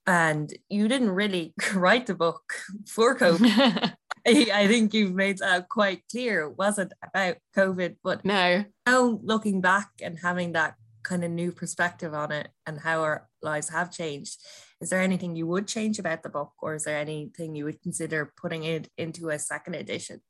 and 0.05 0.53
you 0.69 0.87
didn't 0.87 1.11
really 1.11 1.53
write 1.73 2.05
the 2.07 2.15
book 2.15 2.53
for 2.87 3.17
COVID. 3.17 3.93
I 4.25 4.67
think 4.67 4.93
you've 4.93 5.13
made 5.13 5.39
that 5.39 5.67
quite 5.67 6.03
clear. 6.09 6.43
It 6.43 6.57
wasn't 6.57 6.93
about 7.03 7.37
COVID, 7.55 7.97
but 8.03 8.23
no. 8.23 8.63
Now 8.85 9.19
looking 9.21 9.59
back 9.59 9.89
and 10.01 10.17
having 10.17 10.53
that 10.53 10.75
kind 11.03 11.25
of 11.25 11.31
new 11.31 11.51
perspective 11.51 12.13
on 12.13 12.31
it 12.31 12.47
and 12.65 12.79
how 12.79 13.01
our 13.01 13.27
lives 13.41 13.67
have 13.69 13.91
changed, 13.91 14.39
is 14.79 14.89
there 14.89 15.01
anything 15.01 15.35
you 15.35 15.45
would 15.47 15.67
change 15.67 15.99
about 15.99 16.23
the 16.23 16.29
book, 16.29 16.51
or 16.61 16.75
is 16.75 16.85
there 16.85 16.97
anything 16.97 17.55
you 17.55 17.65
would 17.65 17.81
consider 17.81 18.31
putting 18.37 18.63
it 18.63 18.89
into 18.97 19.29
a 19.29 19.39
second 19.39 19.75
edition? 19.75 20.21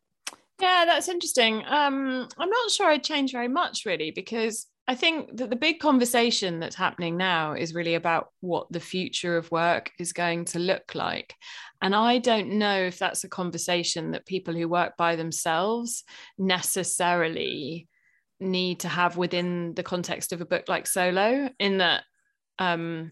Yeah, 0.60 0.86
that's 0.86 1.10
interesting. 1.10 1.64
Um, 1.68 2.28
I'm 2.38 2.50
not 2.50 2.72
sure 2.72 2.88
I'd 2.88 3.04
change 3.04 3.32
very 3.32 3.48
much 3.48 3.86
really 3.86 4.12
because 4.12 4.68
I 4.88 4.96
think 4.96 5.38
that 5.38 5.50
the 5.50 5.56
big 5.56 5.80
conversation 5.80 6.60
that's 6.60 6.76
happening 6.76 7.16
now 7.16 7.54
is 7.54 7.74
really 7.74 7.96
about 7.96 8.28
what 8.42 8.68
the 8.70 8.82
future 8.82 9.38
of 9.38 9.50
work 9.50 9.92
is 9.98 10.12
going 10.12 10.46
to 10.46 10.60
look 10.60 10.94
like. 10.94 11.34
And 11.82 11.96
I 11.96 12.18
don't 12.18 12.58
know 12.58 12.80
if 12.84 13.00
that's 13.00 13.24
a 13.24 13.30
conversation 13.30 14.12
that 14.12 14.26
people 14.26 14.54
who 14.54 14.68
work 14.68 14.98
by 14.98 15.16
themselves 15.16 16.04
necessarily 16.38 17.88
need 18.42 18.82
to 18.82 18.90
have 18.90 19.16
within 19.16 19.74
the 19.74 19.84
context 19.84 20.34
of 20.34 20.42
a 20.42 20.46
book 20.46 20.66
like 20.68 20.86
Solo, 20.86 21.50
in 21.60 21.78
that 21.78 22.04
um, 22.60 23.12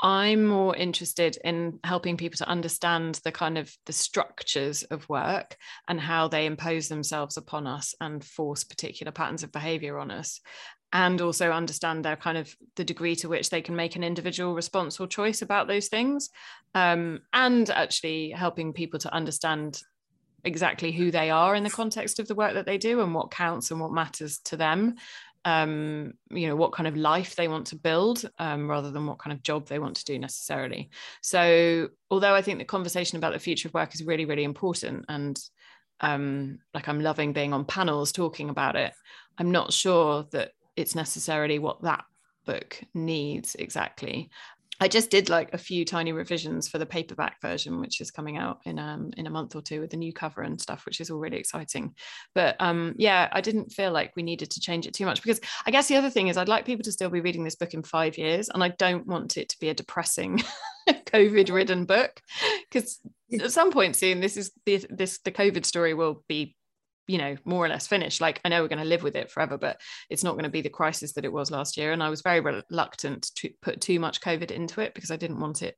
I'm 0.00 0.44
more 0.44 0.76
interested 0.76 1.38
in 1.42 1.78
helping 1.82 2.16
people 2.16 2.36
to 2.38 2.48
understand 2.48 3.20
the 3.24 3.32
kind 3.32 3.56
of 3.56 3.74
the 3.86 3.92
structures 3.92 4.82
of 4.84 5.08
work 5.08 5.56
and 5.88 5.98
how 5.98 6.28
they 6.28 6.44
impose 6.44 6.88
themselves 6.88 7.36
upon 7.36 7.66
us 7.66 7.94
and 8.00 8.22
force 8.22 8.62
particular 8.62 9.10
patterns 9.10 9.42
of 9.42 9.52
behavior 9.52 9.98
on 9.98 10.10
us. 10.10 10.40
And 10.92 11.20
also 11.20 11.50
understand 11.50 12.04
their 12.04 12.16
kind 12.16 12.38
of 12.38 12.54
the 12.76 12.84
degree 12.84 13.16
to 13.16 13.28
which 13.28 13.50
they 13.50 13.60
can 13.60 13.74
make 13.74 13.96
an 13.96 14.04
individual 14.04 14.54
response 14.54 15.00
or 15.00 15.06
choice 15.06 15.42
about 15.42 15.66
those 15.66 15.88
things. 15.88 16.30
Um, 16.74 17.20
and 17.32 17.68
actually 17.70 18.30
helping 18.30 18.72
people 18.72 18.98
to 19.00 19.12
understand 19.12 19.82
exactly 20.44 20.92
who 20.92 21.10
they 21.10 21.30
are 21.30 21.54
in 21.54 21.64
the 21.64 21.70
context 21.70 22.18
of 22.20 22.28
the 22.28 22.34
work 22.34 22.54
that 22.54 22.66
they 22.66 22.78
do 22.78 23.00
and 23.00 23.14
what 23.14 23.30
counts 23.30 23.70
and 23.70 23.80
what 23.80 23.92
matters 23.92 24.38
to 24.38 24.56
them 24.56 24.94
um, 25.46 26.12
you 26.28 26.48
know 26.48 26.56
what 26.56 26.72
kind 26.72 26.88
of 26.88 26.96
life 26.96 27.36
they 27.36 27.48
want 27.48 27.68
to 27.68 27.76
build 27.76 28.28
um, 28.38 28.68
rather 28.68 28.90
than 28.90 29.06
what 29.06 29.20
kind 29.20 29.32
of 29.32 29.42
job 29.42 29.68
they 29.68 29.78
want 29.78 29.96
to 29.96 30.04
do 30.04 30.18
necessarily. 30.18 30.90
So 31.22 31.88
although 32.10 32.34
i 32.34 32.42
think 32.42 32.58
the 32.58 32.64
conversation 32.64 33.16
about 33.16 33.32
the 33.32 33.38
future 33.38 33.68
of 33.68 33.74
work 33.74 33.94
is 33.94 34.04
really 34.04 34.24
really 34.24 34.44
important 34.44 35.04
and 35.08 35.38
um, 36.00 36.58
like 36.74 36.88
i'm 36.88 37.00
loving 37.00 37.32
being 37.32 37.52
on 37.52 37.64
panels 37.64 38.12
talking 38.12 38.50
about 38.50 38.76
it 38.76 38.92
i'm 39.38 39.50
not 39.50 39.72
sure 39.72 40.26
that 40.32 40.52
it's 40.76 40.94
necessarily 40.94 41.58
what 41.58 41.82
that 41.82 42.04
book 42.44 42.80
needs 42.94 43.56
exactly 43.56 44.30
I 44.80 44.88
just 44.88 45.10
did 45.10 45.28
like 45.28 45.52
a 45.54 45.58
few 45.58 45.84
tiny 45.84 46.12
revisions 46.12 46.68
for 46.68 46.78
the 46.78 46.86
paperback 46.86 47.40
version, 47.40 47.80
which 47.80 48.00
is 48.00 48.10
coming 48.10 48.36
out 48.36 48.60
in 48.64 48.78
um 48.78 49.10
in 49.16 49.26
a 49.26 49.30
month 49.30 49.54
or 49.54 49.62
two 49.62 49.80
with 49.80 49.90
the 49.90 49.96
new 49.96 50.12
cover 50.12 50.42
and 50.42 50.60
stuff, 50.60 50.84
which 50.86 51.00
is 51.00 51.10
all 51.10 51.18
really 51.18 51.38
exciting. 51.38 51.94
But 52.34 52.56
um 52.60 52.94
yeah, 52.98 53.28
I 53.32 53.40
didn't 53.40 53.72
feel 53.72 53.92
like 53.92 54.12
we 54.16 54.22
needed 54.22 54.50
to 54.50 54.60
change 54.60 54.86
it 54.86 54.94
too 54.94 55.06
much 55.06 55.22
because 55.22 55.40
I 55.64 55.70
guess 55.70 55.88
the 55.88 55.96
other 55.96 56.10
thing 56.10 56.28
is 56.28 56.36
I'd 56.36 56.48
like 56.48 56.66
people 56.66 56.84
to 56.84 56.92
still 56.92 57.10
be 57.10 57.20
reading 57.20 57.44
this 57.44 57.56
book 57.56 57.74
in 57.74 57.82
five 57.82 58.18
years, 58.18 58.48
and 58.48 58.62
I 58.62 58.68
don't 58.68 59.06
want 59.06 59.36
it 59.36 59.48
to 59.50 59.58
be 59.60 59.68
a 59.68 59.74
depressing 59.74 60.42
COVID-ridden 60.88 61.84
book 61.84 62.20
because 62.70 63.00
at 63.32 63.52
some 63.52 63.72
point 63.72 63.96
soon 63.96 64.20
this 64.20 64.36
is 64.36 64.52
the, 64.66 64.84
this 64.90 65.18
the 65.18 65.32
COVID 65.32 65.64
story 65.64 65.94
will 65.94 66.24
be 66.28 66.55
you 67.06 67.18
know 67.18 67.36
more 67.44 67.64
or 67.64 67.68
less 67.68 67.86
finished. 67.86 68.20
Like 68.20 68.40
i 68.44 68.48
know 68.48 68.62
we're 68.62 68.68
going 68.68 68.78
to 68.78 68.84
live 68.84 69.02
with 69.02 69.16
it 69.16 69.30
forever 69.30 69.58
but 69.58 69.80
it's 70.10 70.24
not 70.24 70.32
going 70.32 70.44
to 70.44 70.50
be 70.50 70.62
the 70.62 70.68
crisis 70.68 71.12
that 71.12 71.24
it 71.24 71.32
was 71.32 71.50
last 71.50 71.76
year. 71.76 71.92
And 71.92 72.02
i 72.02 72.08
was 72.08 72.22
very 72.22 72.40
reluctant 72.40 73.34
to 73.36 73.50
put 73.62 73.80
too 73.80 74.00
much 74.00 74.20
covid 74.20 74.50
into 74.50 74.80
it 74.80 74.94
because 74.94 75.10
i 75.10 75.16
didn't 75.16 75.40
want 75.40 75.62
it 75.62 75.76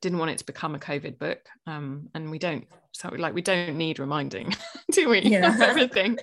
didn't 0.00 0.18
want 0.18 0.30
it 0.30 0.38
to 0.38 0.46
become 0.46 0.74
a 0.74 0.78
covid 0.78 1.18
book. 1.18 1.40
Um, 1.66 2.08
and 2.14 2.30
we 2.30 2.38
don't 2.38 2.66
so 2.92 3.08
like 3.10 3.34
we 3.34 3.42
don't 3.42 3.76
need 3.76 3.98
reminding 3.98 4.54
do 4.92 5.08
we 5.08 5.20
yeah. 5.20 5.56
everything? 5.60 6.18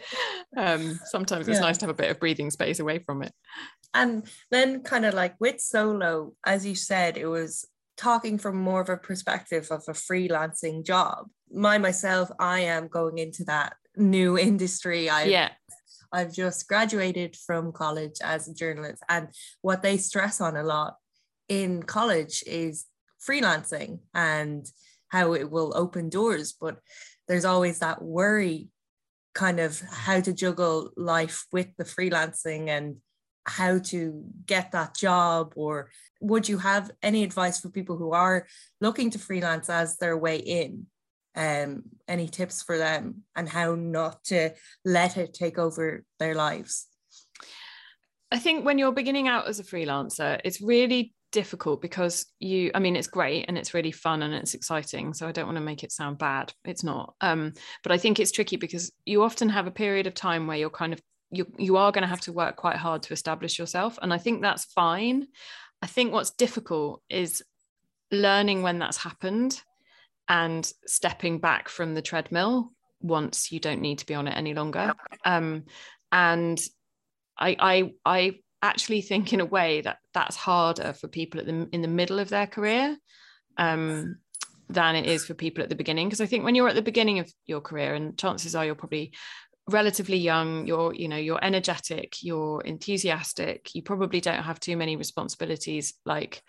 Um, 0.56 1.00
sometimes 1.06 1.48
it's 1.48 1.60
yeah. 1.60 1.66
nice 1.66 1.78
to 1.80 1.86
have 1.86 1.96
a 1.96 1.98
bit 1.98 2.12
of 2.12 2.20
breathing 2.20 2.52
space 2.52 2.80
away 2.80 3.00
from 3.00 3.24
it. 3.24 3.32
And 3.94 4.28
then 4.52 4.84
kind 4.84 5.06
of 5.06 5.14
like 5.14 5.36
with 5.40 5.60
solo 5.60 6.34
as 6.46 6.66
you 6.66 6.76
said 6.76 7.18
it 7.18 7.28
was 7.28 7.68
talking 7.96 8.38
from 8.38 8.58
more 8.58 8.82
of 8.82 8.90
a 8.90 8.98
perspective 8.98 9.68
of 9.72 9.84
a 9.88 9.94
freelancing 9.94 10.86
job. 10.86 11.28
My 11.52 11.78
myself 11.78 12.30
i 12.40 12.62
am 12.62 12.88
going 12.88 13.18
into 13.20 13.44
that 13.46 13.76
new 13.98 14.38
industry. 14.38 15.10
I 15.10 15.24
yeah. 15.24 15.50
I've 16.12 16.34
just 16.34 16.68
graduated 16.68 17.36
from 17.36 17.74
college 17.74 18.16
as 18.24 18.48
a 18.48 18.54
journalist, 18.54 19.04
and 19.10 19.30
what 19.62 19.82
they 19.82 19.98
stress 19.98 20.40
on 20.40 20.56
a 20.56 20.64
lot 20.64 20.96
in 21.50 21.84
college 21.84 22.44
is 22.48 22.86
freelancing 23.28 24.00
and 24.14 24.66
how 25.10 25.34
it 25.34 25.50
will 25.50 25.74
open 25.76 26.10
doors. 26.10 26.54
But 26.60 26.80
there's 27.28 27.46
always 27.46 27.80
that 27.80 28.02
worry 28.02 28.70
kind 29.38 29.60
of 29.60 29.80
how 29.92 30.20
to 30.20 30.34
juggle 30.34 30.92
life 30.98 31.46
with 31.52 31.68
the 31.78 31.84
freelancing 31.84 32.70
and 32.70 32.96
how 33.46 33.78
to 33.80 34.24
get 34.46 34.72
that 34.72 34.96
job 34.96 35.54
or 35.56 35.90
would 36.20 36.50
you 36.50 36.58
have 36.58 36.92
any 37.02 37.24
advice 37.24 37.60
for 37.60 37.70
people 37.70 37.96
who 37.96 38.12
are 38.12 38.46
looking 38.82 39.10
to 39.10 39.20
freelance 39.20 39.70
as 39.70 39.98
their 39.98 40.18
way 40.18 40.38
in 40.38 40.88
um, 41.38 41.84
any 42.08 42.28
tips 42.28 42.62
for 42.64 42.78
them 42.78 43.24
and 43.36 43.48
how 43.48 43.76
not 43.76 44.24
to 44.26 44.54
let 44.84 45.16
it 45.16 45.34
take 45.34 45.58
over 45.58 46.04
their 46.20 46.36
lives? 46.36 46.88
I 48.32 48.40
think 48.40 48.66
when 48.66 48.78
you're 48.78 48.92
beginning 48.92 49.30
out 49.30 49.48
as 49.48 49.60
a 49.60 49.64
freelancer, 49.64 50.42
it's 50.44 50.60
really 50.60 51.14
difficult 51.34 51.82
because 51.82 52.26
you 52.40 52.72
i 52.74 52.80
mean 52.80 52.96
it's 52.96 53.08
great 53.08 53.44
and 53.50 53.58
it's 53.58 53.74
really 53.74 53.92
fun 53.92 54.24
and 54.24 54.34
it's 54.34 54.54
exciting 54.54 55.14
so 55.14 55.28
i 55.28 55.32
don't 55.34 55.46
want 55.46 55.58
to 55.58 55.62
make 55.62 55.84
it 55.84 55.92
sound 55.92 56.18
bad. 56.18 56.54
It's 56.64 56.86
not. 56.86 57.16
Um 57.20 57.54
but 57.84 57.92
i 57.92 57.98
think 57.98 58.18
it's 58.18 58.32
tricky 58.32 58.56
because 58.56 58.92
you 59.06 59.24
often 59.24 59.50
have 59.50 59.68
a 59.68 59.72
period 59.72 60.08
of 60.08 60.14
time 60.14 60.48
where 60.48 60.58
you're 60.58 60.70
kind 60.70 60.94
of 60.94 61.02
you 61.30 61.46
you 61.58 61.76
are 61.76 61.92
going 61.92 62.04
to 62.04 62.08
have 62.08 62.22
to 62.22 62.32
work 62.32 62.56
quite 62.56 62.78
hard 62.78 63.04
to 63.04 63.14
establish 63.14 63.60
yourself 63.60 64.00
and 64.02 64.14
i 64.14 64.18
think 64.18 64.42
that's 64.42 64.66
fine. 64.66 65.28
I 65.82 65.88
think 65.88 66.12
what's 66.12 66.32
difficult 66.32 67.02
is 67.10 67.44
learning 68.12 68.64
when 68.64 68.80
that's 68.80 68.98
happened 68.98 69.62
and 70.30 70.72
stepping 70.86 71.40
back 71.40 71.70
from 71.70 71.94
the 71.94 72.02
treadmill 72.02 72.72
once 73.02 73.52
you 73.52 73.60
don't 73.60 73.82
need 73.82 74.00
to 74.00 74.06
be 74.06 74.16
on 74.16 74.28
it 74.28 74.36
any 74.36 74.54
longer. 74.54 74.94
Um, 75.26 75.66
and 76.12 76.60
I, 77.38 77.56
I, 77.60 77.94
I 78.06 78.40
actually 78.62 79.02
think 79.02 79.34
in 79.34 79.40
a 79.40 79.46
way 79.46 79.82
that 79.82 79.98
that's 80.14 80.36
harder 80.36 80.94
for 80.94 81.08
people 81.08 81.40
at 81.40 81.46
the, 81.46 81.68
in 81.72 81.82
the 81.82 81.88
middle 81.88 82.20
of 82.20 82.30
their 82.30 82.48
career 82.48 82.98
um, 83.58 84.18
than 84.70 84.96
it 84.96 85.06
is 85.06 85.26
for 85.26 85.34
people 85.34 85.64
at 85.64 85.70
the 85.70 85.76
beginning. 85.76 86.08
Because 86.08 86.22
I 86.22 86.26
think 86.26 86.44
when 86.44 86.56
you're 86.56 86.70
at 86.70 86.76
the 86.76 86.82
beginning 86.82 87.20
of 87.20 87.32
your 87.46 87.62
career, 87.62 87.94
and 87.94 88.18
chances 88.18 88.56
are 88.56 88.66
you're 88.66 88.76
probably 88.76 89.14
relatively 89.70 90.18
young 90.18 90.66
you're 90.66 90.94
you 90.94 91.10
know 91.10 91.18
you're 91.18 91.44
energetic 91.44 92.24
you're 92.24 92.62
enthusiastic 92.62 93.76
you 93.76 93.82
probably 93.82 94.22
don't 94.22 94.44
have 94.44 94.60
too 94.60 94.78
many 94.78 94.96
responsibilities 94.96 95.94
like 96.06 96.42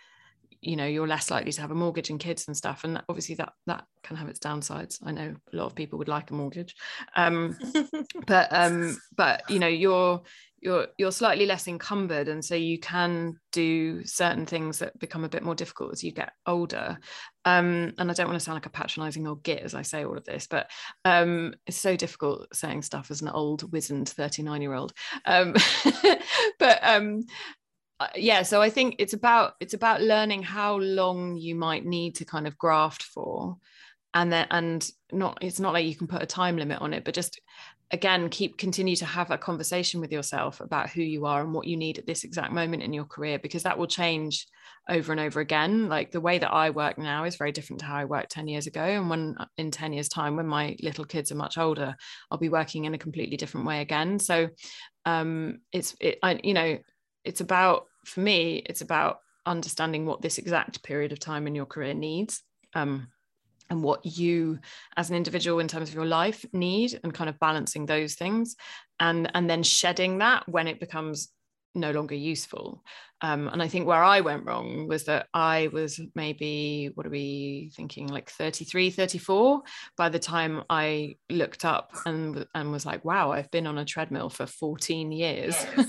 you 0.61 0.77
know 0.77 0.87
you're 0.87 1.07
less 1.07 1.31
likely 1.31 1.53
to 1.53 1.61
have 1.61 1.71
a 1.71 1.75
mortgage 1.75 2.11
and 2.11 2.21
kids 2.21 2.47
and 2.47 2.57
stuff 2.57 2.85
and 2.85 3.03
obviously 3.09 3.35
that 3.37 3.53
that 3.67 3.85
can 4.03 4.17
have 4.17 4.29
its 4.29 4.39
downsides. 4.39 4.99
I 5.05 5.13
know 5.13 5.35
a 5.53 5.57
lot 5.57 5.67
of 5.67 5.75
people 5.75 5.99
would 5.99 6.09
like 6.09 6.31
a 6.31 6.35
mortgage. 6.35 6.75
Um, 7.17 7.57
but 8.27 8.49
um 8.51 8.99
but 9.17 9.43
you 9.49 9.59
know 9.59 9.69
you're 9.69 10.23
you're 10.61 10.89
you're 10.99 11.13
slightly 11.13 11.47
less 11.47 11.69
encumbered 11.69 12.29
and 12.29 12.45
so 12.45 12.55
you 12.55 12.79
can 12.79 13.35
do 13.53 14.05
certain 14.05 14.45
things 14.45 14.79
that 14.81 14.99
become 14.99 15.25
a 15.25 15.29
bit 15.29 15.43
more 15.43 15.55
difficult 15.55 15.93
as 15.93 16.03
you 16.03 16.13
get 16.13 16.33
older. 16.47 16.99
Um, 17.45 17.95
and 17.97 18.11
i 18.11 18.15
don't 18.15 18.27
want 18.27 18.39
to 18.39 18.45
sound 18.45 18.57
like 18.57 18.67
a 18.67 18.71
patronizing 18.71 19.27
old 19.27 19.43
git 19.43 19.63
as 19.63 19.75
i 19.75 19.81
say 19.81 20.05
all 20.05 20.19
of 20.19 20.25
this 20.27 20.47
but 20.47 20.71
um, 21.07 21.55
it's 21.67 21.79
so 21.79 21.97
difficult 21.97 22.47
saying 22.55 22.83
stuff 22.83 23.11
as 23.11 23.23
an 23.23 23.29
old 23.31 23.73
wizened 23.73 24.07
39 24.11 24.61
year 24.61 24.75
old 24.75 24.93
um, 25.25 25.55
but 26.59 26.79
um, 26.83 27.25
yeah 28.15 28.43
so 28.43 28.63
i 28.63 28.71
think 28.71 28.95
it's 28.99 29.13
about 29.13 29.55
it's 29.61 29.75
about 29.75 30.01
learning 30.03 30.43
how 30.43 30.77
long 30.77 31.37
you 31.37 31.55
might 31.55 31.85
need 31.85 32.15
to 32.15 32.25
kind 32.25 32.47
of 32.47 32.57
graft 32.59 33.03
for 33.03 33.57
and 34.15 34.33
then 34.33 34.47
and 34.51 34.91
not 35.13 35.39
it's 35.41 35.61
not 35.61 35.73
like 35.73 35.87
you 35.87 35.97
can 35.97 36.07
put 36.07 36.23
a 36.23 36.27
time 36.27 36.57
limit 36.57 36.81
on 36.81 36.95
it 36.95 37.05
but 37.05 37.15
just 37.15 37.41
again 37.91 38.29
keep 38.29 38.59
continue 38.59 38.95
to 38.95 39.07
have 39.07 39.31
a 39.31 39.39
conversation 39.39 40.01
with 40.01 40.13
yourself 40.13 40.61
about 40.61 40.91
who 40.91 41.01
you 41.01 41.25
are 41.25 41.43
and 41.43 41.55
what 41.55 41.67
you 41.67 41.77
need 41.77 41.99
at 41.99 42.07
this 42.07 42.25
exact 42.25 42.53
moment 42.53 42.83
in 42.83 42.93
your 42.93 43.05
career 43.05 43.39
because 43.39 43.63
that 43.63 43.79
will 43.79 43.87
change 43.87 44.47
over 44.91 45.13
and 45.13 45.21
over 45.21 45.41
again. 45.41 45.89
Like 45.89 46.11
the 46.11 46.21
way 46.21 46.39
that 46.39 46.53
i 46.53 46.71
work 46.71 46.99
now 46.99 47.25
is 47.25 47.37
very 47.37 47.53
different 47.53 47.81
to 47.81 47.87
how 47.87 47.97
i 47.97 48.05
worked 48.05 48.31
10 48.31 48.47
years 48.47 48.67
ago 48.67 48.83
and 48.83 49.09
when 49.09 49.37
uh, 49.39 49.47
in 49.57 49.71
10 49.71 49.93
years 49.93 50.09
time 50.09 50.37
when 50.37 50.47
my 50.47 50.77
little 50.83 51.05
kids 51.05 51.33
are 51.33 51.37
much 51.37 51.57
older 51.57 51.95
i'll 52.31 52.39
be 52.39 52.51
working 52.51 52.85
in 52.85 52.95
a 52.95 52.99
completely 52.99 53.37
different 53.37 53.67
way 53.67 53.81
again. 53.81 54.19
So 54.19 54.49
um 55.07 55.61
it's 55.73 55.97
it 56.01 56.19
I, 56.23 56.41
you 56.43 56.55
know 56.55 56.79
it's 57.25 57.41
about 57.41 57.87
for 58.05 58.21
me 58.21 58.63
it's 58.67 58.81
about 58.81 59.21
understanding 59.47 60.07
what 60.07 60.23
this 60.23 60.39
exact 60.39 60.83
period 60.83 61.13
of 61.13 61.19
time 61.19 61.47
in 61.47 61.55
your 61.55 61.67
career 61.67 61.95
needs 61.95 62.43
um 62.75 63.09
and 63.71 63.83
what 63.83 64.05
you 64.05 64.59
as 64.97 65.11
an 65.11 65.17
individual 65.17 65.59
in 65.59 65.69
terms 65.69 65.89
of 65.89 65.95
your 65.95 66.07
life 66.07 66.45
need 66.53 66.99
and 67.03 67.15
kind 67.15 67.29
of 67.29 67.39
balancing 67.39 67.87
those 67.87 68.15
things 68.15 68.57
and 69.01 69.31
and 69.35 69.49
then 69.49 69.63
shedding 69.63 70.19
that 70.19 70.49
when 70.49 70.67
it 70.67 70.81
becomes 70.81 71.29
no 71.75 71.91
longer 71.91 72.15
useful 72.15 72.83
um, 73.21 73.49
and 73.49 73.61
I 73.61 73.69
think 73.69 73.87
where 73.87 74.03
I 74.03 74.21
went 74.21 74.45
wrong 74.45 74.87
was 74.87 75.05
that 75.05 75.27
I 75.35 75.71
was 75.73 76.01
maybe, 76.15 76.91
what 76.95 77.07
are 77.07 77.11
we 77.11 77.73
thinking, 77.75 78.07
like 78.07 78.31
33, 78.31 78.91
34 78.91 79.63
by 79.97 80.09
the 80.09 80.21
time 80.21 80.63
I 80.71 81.17
looked 81.29 81.65
up 81.65 81.91
and, 82.07 82.47
and 82.55 82.71
was 82.71 82.87
like, 82.87 83.05
wow, 83.05 83.33
I've 83.33 83.51
been 83.51 83.67
on 83.67 83.79
a 83.79 83.85
treadmill 83.85 84.31
for 84.31 84.47
14 84.47 85.11
years. 85.11 85.57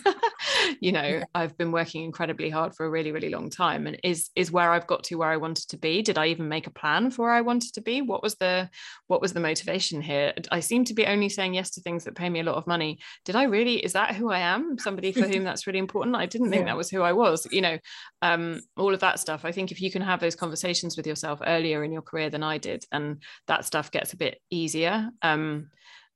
you 0.80 0.92
know, 0.92 1.04
yeah. 1.04 1.24
I've 1.36 1.58
been 1.58 1.72
working 1.72 2.04
incredibly 2.04 2.50
hard 2.50 2.74
for 2.76 2.86
a 2.86 2.90
really, 2.90 3.12
really 3.12 3.30
long 3.30 3.50
time. 3.50 3.88
And 3.88 4.00
is 4.04 4.30
is 4.36 4.52
where 4.52 4.72
I've 4.72 4.88
got 4.88 5.04
to 5.06 5.16
where 5.16 5.30
I 5.30 5.38
wanted 5.38 5.68
to 5.70 5.78
be. 5.78 6.02
Did 6.02 6.18
I 6.18 6.28
even 6.28 6.48
make 6.48 6.68
a 6.68 6.72
plan 6.72 7.12
for 7.12 7.24
where 7.24 7.34
I 7.34 7.42
wanted 7.42 7.74
to 7.74 7.82
be? 7.82 8.02
What 8.02 8.24
was 8.24 8.36
the 8.36 8.70
what 9.08 9.22
was 9.22 9.34
the 9.34 9.40
motivation 9.40 10.02
here? 10.02 10.34
I 10.52 10.62
seem 10.62 10.86
to 10.86 10.94
be 10.94 11.06
only 11.06 11.30
saying 11.30 11.54
yes 11.54 11.72
to 11.72 11.82
things 11.82 12.06
that 12.06 12.16
pay 12.16 12.30
me 12.30 12.40
a 12.40 12.44
lot 12.44 12.56
of 12.56 12.68
money. 12.68 13.00
Did 13.26 13.36
I 13.36 13.44
really, 13.44 13.84
is 13.84 13.94
that 13.94 14.16
who 14.16 14.32
I 14.32 14.40
am? 14.40 14.78
Somebody 14.78 15.12
for 15.12 15.28
whom 15.28 15.44
that's 15.46 15.68
really 15.68 15.80
important? 15.80 16.16
I 16.16 16.26
didn't 16.26 16.50
think 16.50 16.62
yeah. 16.62 16.68
that 16.68 16.78
was 16.78 16.90
who 16.90 17.02
I 17.02 17.14
was 17.14 17.48
you 17.52 17.62
know 17.62 17.78
um, 18.22 18.62
all 18.78 18.94
of 18.94 19.00
that 19.02 19.20
stuff 19.20 19.46
i 19.46 19.52
think 19.52 19.72
if 19.72 19.82
you 19.82 19.92
can 19.92 20.02
have 20.02 20.20
those 20.20 20.36
conversations 20.36 20.98
with 20.98 21.08
yourself 21.08 21.40
earlier 21.46 21.84
in 21.84 21.92
your 21.92 22.02
career 22.02 22.30
than 22.30 22.44
i 22.44 22.58
did 22.58 22.86
and 22.92 23.22
that 23.48 23.66
stuff 23.66 23.92
gets 23.92 24.14
a 24.14 24.18
bit 24.18 24.40
easier 24.50 25.10
um, 25.22 25.70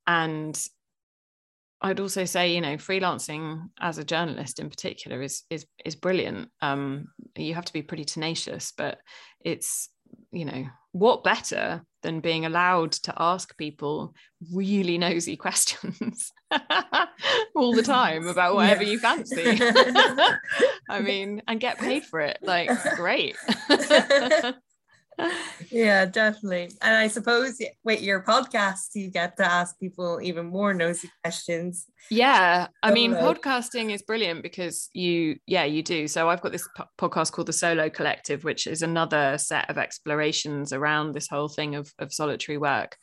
and 0.08 0.68
I'd 1.84 2.00
also 2.00 2.24
say, 2.24 2.56
you 2.56 2.62
know, 2.62 2.78
freelancing 2.78 3.70
as 3.82 3.98
a 3.98 4.06
journalist 4.06 4.60
in 4.60 4.70
particular 4.70 5.22
is 5.22 5.44
is 5.50 5.66
is 5.86 5.96
brilliant. 5.96 6.50
Um, 6.62 7.10
you 7.36 7.54
have 7.54 7.66
to 7.66 7.74
be 7.74 7.82
pretty 7.82 8.06
tenacious, 8.06 8.72
but 8.76 9.00
it's 9.44 9.90
you 10.32 10.46
know 10.46 10.66
what 10.92 11.24
better 11.24 11.84
than 12.04 12.20
being 12.20 12.46
allowed 12.46 12.92
to 12.92 13.14
ask 13.18 13.58
people 13.58 14.14
really 14.54 14.98
nosy 14.98 15.36
questions 15.46 16.32
all 17.56 17.74
the 17.74 17.84
time 17.84 18.28
about 18.28 18.56
whatever 18.56 18.84
yeah. 18.84 18.92
you 18.92 19.00
fancy 19.00 19.44
i 20.90 21.00
mean 21.00 21.42
and 21.48 21.60
get 21.60 21.80
paid 21.80 22.04
for 22.04 22.20
it 22.20 22.38
like 22.42 22.70
great 22.96 23.36
yeah, 25.72 26.06
definitely. 26.06 26.72
And 26.82 26.96
I 26.96 27.08
suppose 27.08 27.62
with 27.84 28.02
your 28.02 28.22
podcast, 28.24 28.90
you 28.94 29.10
get 29.10 29.38
to 29.38 29.46
ask 29.46 29.80
people 29.80 30.20
even 30.22 30.48
more 30.48 30.74
nosy 30.74 31.10
questions. 31.24 31.86
Yeah. 32.10 32.68
I 32.82 32.92
mean, 32.92 33.14
podcasting 33.14 33.94
is 33.94 34.02
brilliant 34.02 34.44
because 34.44 34.90
you, 34.94 35.38
yeah, 35.48 35.64
you 35.64 35.84
do. 35.84 36.08
So 36.08 36.30
I've 36.30 36.42
got 36.42 36.52
this 36.52 36.68
podcast 37.00 37.32
called 37.32 37.48
The 37.48 37.54
Solo 37.54 37.90
Collective, 37.90 38.44
which 38.44 38.68
is 38.68 38.82
another 38.82 39.38
set 39.38 39.70
of 39.70 39.78
explorations 39.78 40.74
around 40.74 41.14
this 41.14 41.28
whole 41.30 41.48
thing 41.48 41.76
of, 41.76 41.92
of 42.00 42.14
solitary 42.14 42.58
work. 42.58 42.98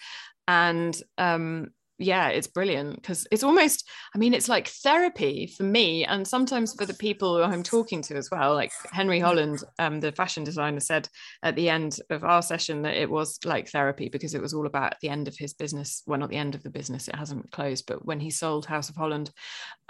And 0.46 0.96
um, 1.16 1.68
yeah, 2.00 2.28
it's 2.28 2.46
brilliant 2.46 2.96
because 2.96 3.26
it's 3.30 3.42
almost, 3.42 3.88
I 4.14 4.18
mean, 4.18 4.32
it's 4.32 4.48
like 4.48 4.68
therapy 4.68 5.46
for 5.46 5.64
me 5.64 6.04
and 6.06 6.26
sometimes 6.26 6.72
for 6.74 6.86
the 6.86 6.94
people 6.94 7.36
who 7.36 7.42
I'm 7.42 7.62
talking 7.62 8.00
to 8.02 8.16
as 8.16 8.30
well. 8.30 8.54
Like 8.54 8.72
Henry 8.90 9.20
Holland, 9.20 9.62
um, 9.78 10.00
the 10.00 10.10
fashion 10.10 10.42
designer, 10.42 10.80
said 10.80 11.08
at 11.42 11.56
the 11.56 11.68
end 11.68 11.98
of 12.08 12.24
our 12.24 12.40
session 12.40 12.82
that 12.82 12.96
it 12.96 13.10
was 13.10 13.38
like 13.44 13.68
therapy 13.68 14.08
because 14.08 14.34
it 14.34 14.40
was 14.40 14.54
all 14.54 14.66
about 14.66 14.94
the 15.02 15.10
end 15.10 15.28
of 15.28 15.36
his 15.36 15.52
business. 15.52 16.02
Well, 16.06 16.18
not 16.18 16.30
the 16.30 16.36
end 16.36 16.54
of 16.54 16.62
the 16.62 16.70
business, 16.70 17.06
it 17.06 17.16
hasn't 17.16 17.52
closed, 17.52 17.84
but 17.86 18.04
when 18.06 18.18
he 18.18 18.30
sold 18.30 18.64
House 18.64 18.88
of 18.88 18.96
Holland 18.96 19.30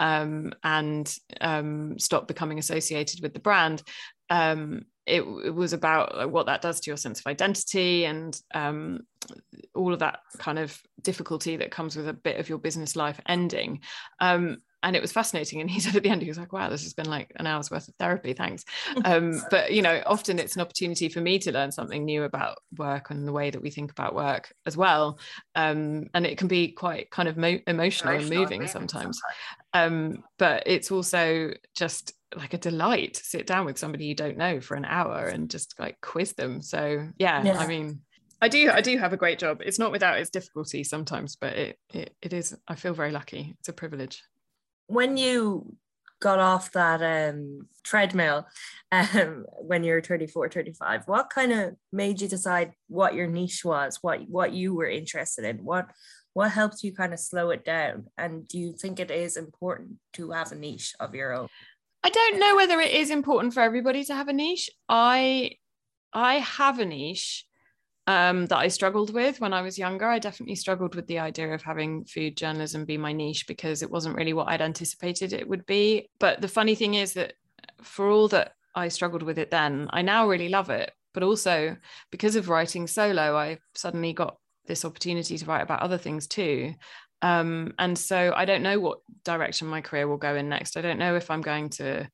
um, 0.01 0.51
and 0.65 1.15
um, 1.39 1.97
stopped 1.97 2.27
becoming 2.27 2.59
associated 2.59 3.21
with 3.21 3.33
the 3.33 3.39
brand, 3.39 3.83
um, 4.31 4.85
it, 5.05 5.21
it, 5.21 5.53
was 5.53 5.73
about 5.73 6.31
what 6.31 6.45
that 6.45 6.61
does 6.61 6.79
to 6.79 6.89
your 6.89 6.97
sense 6.97 7.19
of 7.19 7.27
identity 7.27 8.05
and 8.05 8.39
um, 8.53 9.01
all 9.75 9.93
of 9.93 9.99
that 9.99 10.19
kind 10.37 10.57
of 10.57 10.81
difficulty 11.01 11.57
that 11.57 11.69
comes 11.69 11.97
with 11.97 12.07
a 12.07 12.13
bit 12.13 12.39
of 12.39 12.47
your 12.47 12.57
business 12.57 12.95
life 12.95 13.19
ending. 13.27 13.81
Um, 14.21 14.59
and 14.83 14.95
it 14.95 15.01
was 15.01 15.11
fascinating. 15.11 15.59
And 15.59 15.69
he 15.69 15.79
said 15.81 15.97
at 15.97 16.03
the 16.03 16.09
end, 16.09 16.21
he 16.21 16.29
was 16.29 16.37
like, 16.37 16.53
wow, 16.53 16.69
this 16.69 16.83
has 16.83 16.93
been 16.93 17.09
like 17.09 17.33
an 17.35 17.45
hour's 17.45 17.69
worth 17.69 17.89
of 17.89 17.95
therapy. 17.95 18.31
Thanks. 18.31 18.63
Um, 19.03 19.41
but, 19.51 19.73
you 19.73 19.81
know, 19.81 20.01
often 20.05 20.39
it's 20.39 20.55
an 20.55 20.61
opportunity 20.61 21.09
for 21.09 21.19
me 21.19 21.39
to 21.39 21.51
learn 21.51 21.73
something 21.73 22.05
new 22.05 22.23
about 22.23 22.59
work 22.77 23.09
and 23.09 23.27
the 23.27 23.33
way 23.33 23.49
that 23.49 23.61
we 23.61 23.69
think 23.69 23.91
about 23.91 24.15
work 24.15 24.53
as 24.65 24.77
well. 24.77 25.19
Um, 25.55 26.07
and 26.13 26.25
it 26.25 26.37
can 26.37 26.47
be 26.47 26.69
quite 26.69 27.09
kind 27.09 27.27
of 27.27 27.35
mo- 27.35 27.59
emotional, 27.67 28.13
emotional, 28.13 28.15
and 28.15 28.29
moving 28.29 28.67
sometimes. 28.67 29.19
sometimes. 29.19 29.21
Um, 29.73 30.23
but 30.37 30.63
it's 30.67 30.89
also 30.89 31.51
just 31.75 32.13
like 32.35 32.53
a 32.53 32.57
delight 32.57 33.15
to 33.15 33.23
sit 33.23 33.45
down 33.47 33.65
with 33.65 33.77
somebody 33.77 34.05
you 34.05 34.15
don't 34.15 34.37
know 34.37 34.61
for 34.61 34.75
an 34.75 34.85
hour 34.85 35.27
and 35.27 35.49
just 35.49 35.79
like 35.79 35.99
quiz 36.01 36.33
them. 36.33 36.61
So 36.61 37.09
yeah, 37.17 37.43
yeah. 37.43 37.57
I 37.57 37.67
mean, 37.67 38.01
I 38.41 38.47
do 38.47 38.71
I 38.71 38.81
do 38.81 38.97
have 38.97 39.13
a 39.13 39.17
great 39.17 39.39
job. 39.39 39.61
It's 39.63 39.79
not 39.79 39.91
without 39.91 40.17
its 40.17 40.29
difficulty 40.29 40.83
sometimes, 40.83 41.35
but 41.35 41.53
it, 41.53 41.77
it 41.93 42.15
it 42.21 42.33
is. 42.33 42.57
I 42.67 42.75
feel 42.75 42.93
very 42.93 43.11
lucky. 43.11 43.55
It's 43.59 43.69
a 43.69 43.73
privilege. 43.73 44.23
When 44.87 45.17
you 45.17 45.77
got 46.21 46.39
off 46.39 46.71
that 46.71 47.01
um, 47.01 47.67
treadmill 47.83 48.45
um, 48.91 49.45
when 49.59 49.83
you're 49.83 50.01
34 50.01 50.49
35 50.49 51.03
what 51.07 51.29
kind 51.29 51.51
of 51.51 51.75
made 51.91 52.21
you 52.21 52.27
decide 52.27 52.71
what 52.87 53.15
your 53.15 53.27
niche 53.27 53.65
was 53.65 53.97
what 54.01 54.21
what 54.29 54.53
you 54.53 54.73
were 54.73 54.87
interested 54.87 55.43
in 55.43 55.57
what 55.65 55.89
what 56.33 56.51
helps 56.51 56.83
you 56.83 56.93
kind 56.93 57.13
of 57.13 57.19
slow 57.19 57.49
it 57.49 57.65
down 57.65 58.05
and 58.17 58.47
do 58.47 58.57
you 58.57 58.73
think 58.73 58.99
it 58.99 59.11
is 59.11 59.35
important 59.35 59.95
to 60.13 60.31
have 60.31 60.51
a 60.51 60.55
niche 60.55 60.93
of 60.99 61.13
your 61.15 61.33
own 61.33 61.47
I 62.03 62.09
don't 62.09 62.39
know 62.39 62.55
whether 62.55 62.79
it 62.79 62.91
is 62.91 63.11
important 63.11 63.53
for 63.53 63.61
everybody 63.61 64.03
to 64.05 64.15
have 64.15 64.27
a 64.27 64.33
niche. 64.33 64.69
I 64.89 65.51
I 66.13 66.35
have 66.35 66.79
a 66.79 66.85
niche 66.85 67.45
um, 68.07 68.47
that 68.47 68.57
I 68.57 68.67
struggled 68.67 69.13
with 69.13 69.39
when 69.39 69.53
I 69.53 69.61
was 69.61 69.77
younger. 69.77 70.07
I 70.07 70.19
definitely 70.19 70.55
struggled 70.55 70.95
with 70.95 71.07
the 71.07 71.19
idea 71.19 71.53
of 71.53 71.61
having 71.61 72.05
food 72.05 72.35
journalism 72.35 72.85
be 72.85 72.97
my 72.97 73.13
niche 73.13 73.47
because 73.47 73.83
it 73.83 73.91
wasn't 73.91 74.15
really 74.15 74.33
what 74.33 74.47
I'd 74.47 74.61
anticipated 74.61 75.31
it 75.33 75.47
would 75.47 75.65
be. 75.65 76.09
But 76.19 76.41
the 76.41 76.47
funny 76.47 76.75
thing 76.75 76.95
is 76.95 77.13
that 77.13 77.33
for 77.81 78.09
all 78.09 78.27
that 78.29 78.53
I 78.73 78.87
struggled 78.87 79.23
with 79.23 79.37
it 79.37 79.51
then, 79.51 79.87
I 79.91 80.01
now 80.01 80.27
really 80.27 80.49
love 80.49 80.69
it. 80.69 80.91
But 81.13 81.23
also 81.23 81.77
because 82.09 82.35
of 82.35 82.49
writing 82.49 82.87
solo, 82.87 83.35
I 83.37 83.59
suddenly 83.75 84.13
got 84.13 84.37
this 84.65 84.85
opportunity 84.85 85.37
to 85.37 85.45
write 85.45 85.61
about 85.61 85.81
other 85.81 85.97
things 85.97 86.27
too. 86.27 86.73
Um, 87.21 87.73
and 87.77 87.97
so 87.97 88.33
I 88.35 88.45
don't 88.45 88.63
know 88.63 88.79
what 88.79 88.99
direction 89.23 89.67
my 89.67 89.81
career 89.81 90.07
will 90.07 90.17
go 90.17 90.35
in 90.35 90.49
next. 90.49 90.77
I 90.77 90.81
don't 90.81 90.99
know 90.99 91.15
if 91.15 91.29
I'm 91.29 91.41
going 91.41 91.69
to, 91.69 92.09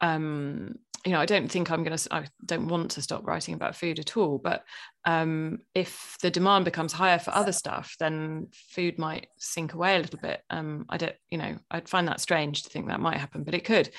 um, 0.00 0.76
you 1.04 1.12
know, 1.12 1.20
I 1.20 1.26
don't 1.26 1.50
think 1.50 1.70
I'm 1.70 1.84
going 1.84 1.96
to, 1.96 2.14
I 2.14 2.24
don't 2.44 2.68
want 2.68 2.92
to 2.92 3.02
stop 3.02 3.26
writing 3.26 3.54
about 3.54 3.76
food 3.76 3.98
at 3.98 4.16
all. 4.16 4.38
But 4.38 4.64
um, 5.04 5.58
if 5.74 6.16
the 6.20 6.30
demand 6.30 6.64
becomes 6.64 6.92
higher 6.92 7.18
for 7.18 7.34
other 7.34 7.52
stuff, 7.52 7.94
then 8.00 8.48
food 8.52 8.98
might 8.98 9.28
sink 9.38 9.74
away 9.74 9.96
a 9.96 10.00
little 10.00 10.18
bit. 10.20 10.42
Um, 10.50 10.86
I 10.88 10.96
don't, 10.96 11.14
you 11.30 11.38
know, 11.38 11.58
I'd 11.70 11.88
find 11.88 12.08
that 12.08 12.20
strange 12.20 12.62
to 12.62 12.70
think 12.70 12.88
that 12.88 13.00
might 13.00 13.18
happen, 13.18 13.44
but 13.44 13.54
it 13.54 13.64
could. 13.64 13.90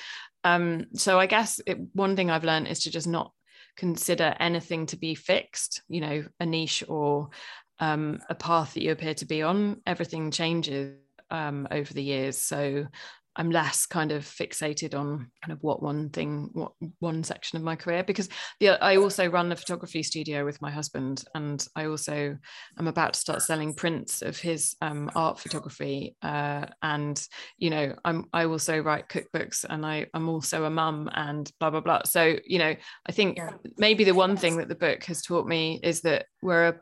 Um, 0.44 0.86
so 0.94 1.18
I 1.18 1.26
guess 1.26 1.60
it, 1.66 1.78
one 1.94 2.14
thing 2.14 2.30
I've 2.30 2.44
learned 2.44 2.68
is 2.68 2.80
to 2.80 2.90
just 2.90 3.06
not 3.06 3.32
consider 3.76 4.34
anything 4.40 4.86
to 4.86 4.96
be 4.96 5.14
fixed, 5.14 5.82
you 5.88 6.00
know, 6.00 6.24
a 6.40 6.46
niche 6.46 6.82
or 6.88 7.30
um, 7.80 8.20
a 8.28 8.34
path 8.34 8.74
that 8.74 8.82
you 8.82 8.92
appear 8.92 9.14
to 9.14 9.26
be 9.26 9.42
on, 9.42 9.80
everything 9.86 10.30
changes 10.30 10.96
um, 11.30 11.68
over 11.70 11.92
the 11.92 12.02
years. 12.02 12.38
So 12.38 12.86
I'm 13.38 13.52
less 13.52 13.86
kind 13.86 14.10
of 14.10 14.24
fixated 14.24 14.98
on 14.98 15.30
kind 15.44 15.52
of 15.52 15.62
what 15.62 15.80
one 15.80 16.10
thing, 16.10 16.50
what 16.54 16.72
one 16.98 17.22
section 17.22 17.56
of 17.56 17.62
my 17.62 17.76
career, 17.76 18.02
because 18.02 18.28
the, 18.58 18.70
I 18.82 18.96
also 18.96 19.28
run 19.28 19.52
a 19.52 19.56
photography 19.56 20.02
studio 20.02 20.44
with 20.44 20.60
my 20.60 20.72
husband, 20.72 21.24
and 21.36 21.64
I 21.76 21.84
also 21.86 22.36
am 22.78 22.88
about 22.88 23.12
to 23.12 23.20
start 23.20 23.42
selling 23.42 23.74
prints 23.74 24.22
of 24.22 24.36
his 24.36 24.74
um, 24.82 25.08
art 25.14 25.38
photography. 25.38 26.16
Uh, 26.20 26.66
and 26.82 27.24
you 27.58 27.70
know, 27.70 27.94
I'm 28.04 28.26
I 28.32 28.46
also 28.46 28.80
write 28.80 29.08
cookbooks, 29.08 29.64
and 29.68 29.86
I 29.86 30.06
I'm 30.14 30.28
also 30.28 30.64
a 30.64 30.70
mum, 30.70 31.08
and 31.14 31.48
blah 31.60 31.70
blah 31.70 31.80
blah. 31.80 32.02
So 32.06 32.36
you 32.44 32.58
know, 32.58 32.74
I 33.06 33.12
think 33.12 33.38
yeah. 33.38 33.50
maybe 33.76 34.02
the 34.02 34.14
one 34.14 34.36
thing 34.36 34.56
that 34.56 34.68
the 34.68 34.74
book 34.74 35.04
has 35.04 35.22
taught 35.22 35.46
me 35.46 35.78
is 35.84 36.00
that 36.00 36.26
we're 36.42 36.68
a 36.68 36.80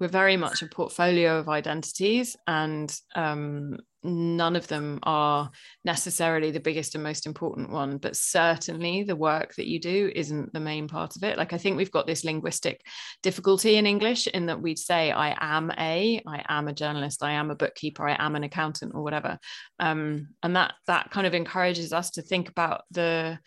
we're 0.00 0.08
very 0.08 0.36
much 0.36 0.62
a 0.62 0.66
portfolio 0.66 1.38
of 1.38 1.48
identities 1.48 2.36
and 2.46 2.98
um, 3.14 3.78
none 4.04 4.54
of 4.54 4.68
them 4.68 4.98
are 5.02 5.50
necessarily 5.84 6.50
the 6.50 6.60
biggest 6.60 6.94
and 6.94 7.02
most 7.02 7.26
important 7.26 7.70
one 7.70 7.96
but 7.96 8.14
certainly 8.14 9.02
the 9.02 9.16
work 9.16 9.54
that 9.54 9.66
you 9.66 9.80
do 9.80 10.12
isn't 10.14 10.52
the 10.52 10.60
main 10.60 10.86
part 10.86 11.16
of 11.16 11.24
it. 11.24 11.38
Like 11.38 11.52
i 11.52 11.58
think 11.58 11.76
we've 11.76 11.90
got 11.90 12.06
this 12.06 12.24
linguistic 12.24 12.82
difficulty 13.22 13.76
in 13.76 13.86
english 13.86 14.26
in 14.26 14.46
that 14.46 14.60
we'd 14.60 14.78
say 14.78 15.10
i 15.10 15.34
am 15.40 15.70
a 15.78 16.22
i 16.26 16.44
am 16.48 16.68
a 16.68 16.72
journalist 16.72 17.22
i 17.22 17.32
am 17.32 17.50
a 17.50 17.54
bookkeeper 17.54 18.06
i 18.06 18.16
am 18.18 18.36
an 18.36 18.44
accountant 18.44 18.92
or 18.94 19.02
whatever. 19.02 19.38
Um, 19.78 20.28
and 20.42 20.56
that 20.56 20.74
that 20.86 21.10
kind 21.10 21.26
of 21.26 21.34
encourages 21.34 21.92
us 21.92 22.10
to 22.12 22.22
think 22.22 22.48
about 22.48 22.82
the 22.90 23.38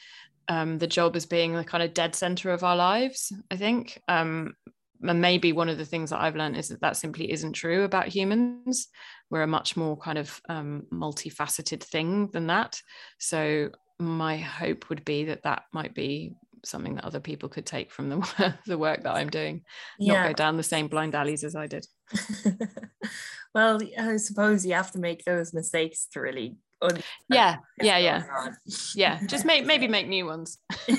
um, 0.50 0.78
the 0.78 0.88
job 0.88 1.16
as 1.16 1.26
being 1.26 1.54
the 1.54 1.64
kind 1.64 1.84
of 1.84 1.94
dead 1.94 2.16
center 2.16 2.52
of 2.52 2.64
our 2.64 2.76
lives 2.76 3.32
i 3.52 3.56
think. 3.56 4.02
Um, 4.08 4.56
and 5.02 5.22
maybe 5.22 5.54
one 5.54 5.70
of 5.70 5.78
the 5.78 5.86
things 5.86 6.10
that 6.10 6.22
I've 6.22 6.36
learned 6.36 6.58
is 6.58 6.70
that 6.70 6.82
that 6.82 6.98
simply 6.98 7.32
isn't 7.32 7.54
true 7.54 7.84
about 7.84 8.08
humans. 8.08 8.88
We're 9.30 9.44
a 9.44 9.48
much 9.48 9.78
more 9.78 9.98
kind 9.98 10.18
of 10.18 10.42
um, 10.50 10.84
multifaceted 10.92 11.84
thing 11.84 12.30
than 12.32 12.48
that. 12.48 12.82
So 13.20 13.70
my 14.00 14.38
hope 14.38 14.90
would 14.90 15.04
be 15.06 15.26
that 15.26 15.44
that 15.44 15.64
might 15.74 15.94
be 15.94 16.34
something 16.66 16.96
that 16.96 17.06
other 17.06 17.20
people 17.20 17.50
could 17.50 17.66
take 17.66 17.92
from 17.92 18.10
the 18.10 18.54
the 18.66 18.78
work 18.78 19.04
that 19.04 19.16
I'm 19.16 19.30
doing, 19.30 19.64
yeah. 20.00 20.14
not 20.14 20.28
go 20.28 20.34
down 20.34 20.58
the 20.58 20.64
same 20.64 20.88
blind 20.88 21.16
alleys 21.16 21.44
as 21.44 21.56
I 21.56 21.68
did. 21.68 21.86
well, 23.54 23.80
I 24.00 24.18
suppose 24.18 24.66
you 24.66 24.74
have 24.74 24.92
to 24.92 25.00
make 25.00 25.24
those 25.24 25.54
mistakes 25.54 26.08
to 26.14 26.22
really 26.22 26.58
yeah 27.30 27.58
yeah 27.82 27.98
yeah. 27.98 28.24
yeah 28.96 29.20
just 29.28 29.46
make 29.46 29.66
maybe 29.66 29.88
make 29.88 30.08
new 30.08 30.26
ones. 30.26 30.60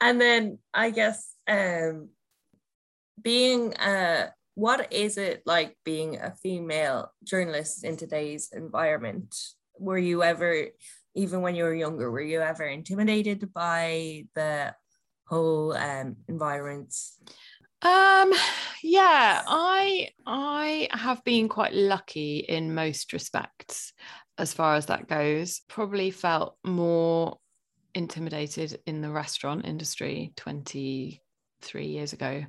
And 0.00 0.20
then 0.20 0.58
i 0.74 0.90
guess 0.90 1.34
um 1.48 2.08
being 3.20 3.74
uh 3.74 4.30
what 4.54 4.92
is 4.92 5.18
it 5.18 5.42
like 5.46 5.76
being 5.84 6.16
a 6.18 6.34
female 6.42 7.12
journalist 7.22 7.84
in 7.84 7.96
today's 7.96 8.50
environment? 8.52 9.32
Were 9.78 9.98
you 9.98 10.24
ever 10.24 10.66
even 11.14 11.42
when 11.42 11.54
you 11.54 11.62
were 11.64 11.74
younger 11.74 12.10
were 12.10 12.20
you 12.20 12.40
ever 12.40 12.64
intimidated 12.64 13.52
by 13.54 14.24
the 14.34 14.74
whole 15.28 15.72
um 15.74 16.16
environment 16.28 16.94
um 17.82 18.32
yeah 18.82 19.42
i 19.46 20.08
i 20.26 20.88
have 20.90 21.22
been 21.24 21.48
quite 21.48 21.72
lucky 21.72 22.38
in 22.38 22.74
most 22.74 23.12
respects 23.12 23.92
as 24.38 24.54
far 24.54 24.76
as 24.76 24.86
that 24.86 25.08
goes. 25.08 25.60
Probably 25.68 26.10
felt 26.10 26.56
more 26.64 27.38
intimidated 27.94 28.80
in 28.86 29.00
the 29.00 29.10
restaurant 29.10 29.66
industry 29.66 30.32
23 30.36 31.86
years 31.86 32.12
ago 32.12 32.44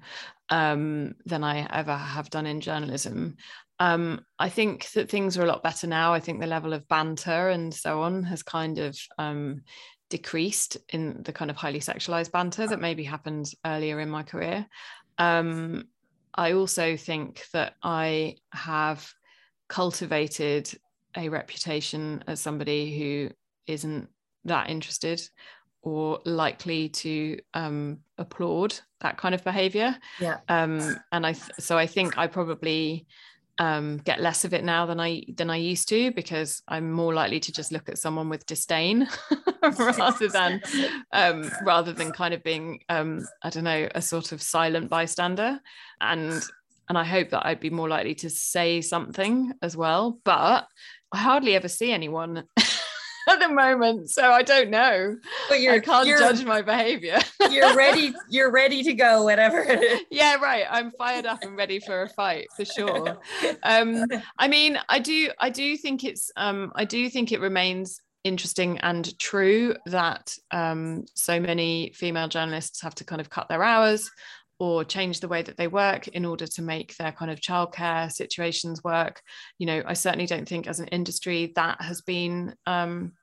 um, 0.49 1.15
than 1.25 1.43
i 1.43 1.67
ever 1.71 1.95
have 1.95 2.29
done 2.29 2.45
in 2.45 2.61
journalism. 2.61 3.35
Um, 3.81 4.25
i 4.37 4.49
think 4.49 4.91
that 4.91 5.09
things 5.09 5.37
are 5.37 5.43
a 5.43 5.47
lot 5.47 5.63
better 5.63 5.87
now. 5.87 6.13
I 6.13 6.19
think 6.19 6.39
the 6.39 6.47
level 6.47 6.73
of 6.73 6.87
banter 6.87 7.49
and 7.49 7.73
so 7.73 8.01
on 8.01 8.23
has 8.23 8.43
kind 8.43 8.77
of 8.77 8.97
um, 9.17 9.61
decreased 10.09 10.77
in 10.89 11.21
the 11.23 11.31
kind 11.31 11.49
of 11.49 11.57
highly 11.57 11.79
sexualized 11.79 12.31
banter 12.31 12.67
that 12.67 12.81
maybe 12.81 13.03
happened 13.03 13.51
earlier 13.65 13.99
in 13.99 14.09
my 14.09 14.23
career 14.23 14.67
um, 15.19 15.85
I 16.33 16.53
also 16.53 16.97
think 16.97 17.45
that 17.53 17.75
I 17.83 18.37
have 18.53 19.11
cultivated 19.67 20.71
a 21.15 21.29
reputation 21.29 22.23
as 22.27 22.39
somebody 22.39 22.97
who 22.97 23.29
isn't 23.67 24.09
that 24.45 24.69
interested 24.69 25.21
or 25.81 26.19
likely 26.25 26.89
to 26.89 27.39
um, 27.53 27.99
applaud 28.17 28.79
that 29.01 29.17
kind 29.17 29.33
of 29.33 29.43
behavior. 29.43 29.95
Yeah. 30.19 30.37
Um, 30.49 30.97
and 31.11 31.25
I 31.25 31.33
th- 31.33 31.51
so 31.59 31.77
I 31.77 31.87
think 31.87 32.17
I 32.17 32.27
probably 32.27 33.07
um, 33.59 33.97
get 33.97 34.21
less 34.21 34.45
of 34.45 34.53
it 34.53 34.63
now 34.63 34.85
than 34.85 34.99
I 34.99 35.23
than 35.35 35.49
I 35.49 35.57
used 35.57 35.89
to 35.89 36.11
because 36.11 36.63
I'm 36.67 36.91
more 36.91 37.13
likely 37.13 37.39
to 37.41 37.51
just 37.51 37.71
look 37.71 37.89
at 37.89 37.97
someone 37.97 38.29
with 38.29 38.45
disdain 38.45 39.07
rather 39.77 40.29
than 40.29 40.61
um, 41.11 41.51
rather 41.63 41.91
than 41.91 42.11
kind 42.11 42.33
of 42.33 42.41
being 42.41 42.79
um, 42.87 43.27
I 43.43 43.49
don't 43.49 43.65
know 43.65 43.89
a 43.93 44.01
sort 44.01 44.31
of 44.31 44.41
silent 44.41 44.89
bystander. 44.89 45.59
And 46.01 46.41
and 46.87 46.97
I 46.97 47.03
hope 47.03 47.29
that 47.29 47.45
I'd 47.45 47.59
be 47.59 47.69
more 47.69 47.87
likely 47.87 48.15
to 48.15 48.29
say 48.29 48.81
something 48.81 49.53
as 49.61 49.77
well 49.77 50.19
but 50.23 50.67
I 51.11 51.17
hardly 51.17 51.55
ever 51.55 51.67
see 51.67 51.91
anyone 51.91 52.45
at 53.29 53.39
the 53.39 53.49
moment, 53.49 54.09
so 54.09 54.31
I 54.31 54.43
don't 54.43 54.69
know. 54.69 55.15
But 55.47 55.61
you're, 55.61 55.73
I 55.73 55.79
can't 55.79 56.07
judge 56.07 56.43
my 56.43 56.61
behavior. 56.61 57.19
you're 57.49 57.75
ready. 57.77 58.13
You're 58.29 58.51
ready 58.51 58.83
to 58.83 58.93
go. 58.93 59.23
Whatever. 59.23 59.65
yeah, 60.11 60.35
right. 60.35 60.65
I'm 60.69 60.91
fired 60.91 61.25
up 61.25 61.43
and 61.43 61.55
ready 61.55 61.79
for 61.79 62.03
a 62.03 62.09
fight 62.09 62.47
for 62.55 62.65
sure. 62.65 63.17
Um, 63.63 64.05
I 64.37 64.47
mean, 64.47 64.79
I 64.89 64.99
do. 64.99 65.29
I 65.39 65.49
do 65.49 65.77
think 65.77 66.03
it's. 66.03 66.31
Um, 66.35 66.71
I 66.75 66.85
do 66.85 67.09
think 67.09 67.31
it 67.31 67.39
remains 67.39 68.01
interesting 68.23 68.77
and 68.79 69.17
true 69.17 69.75
that 69.85 70.35
um, 70.51 71.05
so 71.13 71.39
many 71.39 71.93
female 71.95 72.27
journalists 72.27 72.81
have 72.81 72.93
to 72.95 73.05
kind 73.05 73.21
of 73.21 73.29
cut 73.29 73.47
their 73.47 73.63
hours 73.63 74.11
or 74.59 74.83
change 74.83 75.21
the 75.21 75.27
way 75.27 75.41
that 75.41 75.55
they 75.55 75.67
work 75.67 76.09
in 76.09 76.25
order 76.25 76.45
to 76.45 76.61
make 76.61 76.95
their 76.97 77.13
kind 77.13 77.31
of 77.31 77.39
childcare 77.39 78.11
situations 78.11 78.83
work. 78.83 79.21
You 79.57 79.67
know, 79.67 79.83
I 79.85 79.93
certainly 79.93 80.25
don't 80.25 80.47
think 80.47 80.67
as 80.67 80.81
an 80.81 80.87
industry 80.87 81.53
that 81.55 81.81
has 81.81 82.01
been 82.01 82.53
um, 82.65 83.13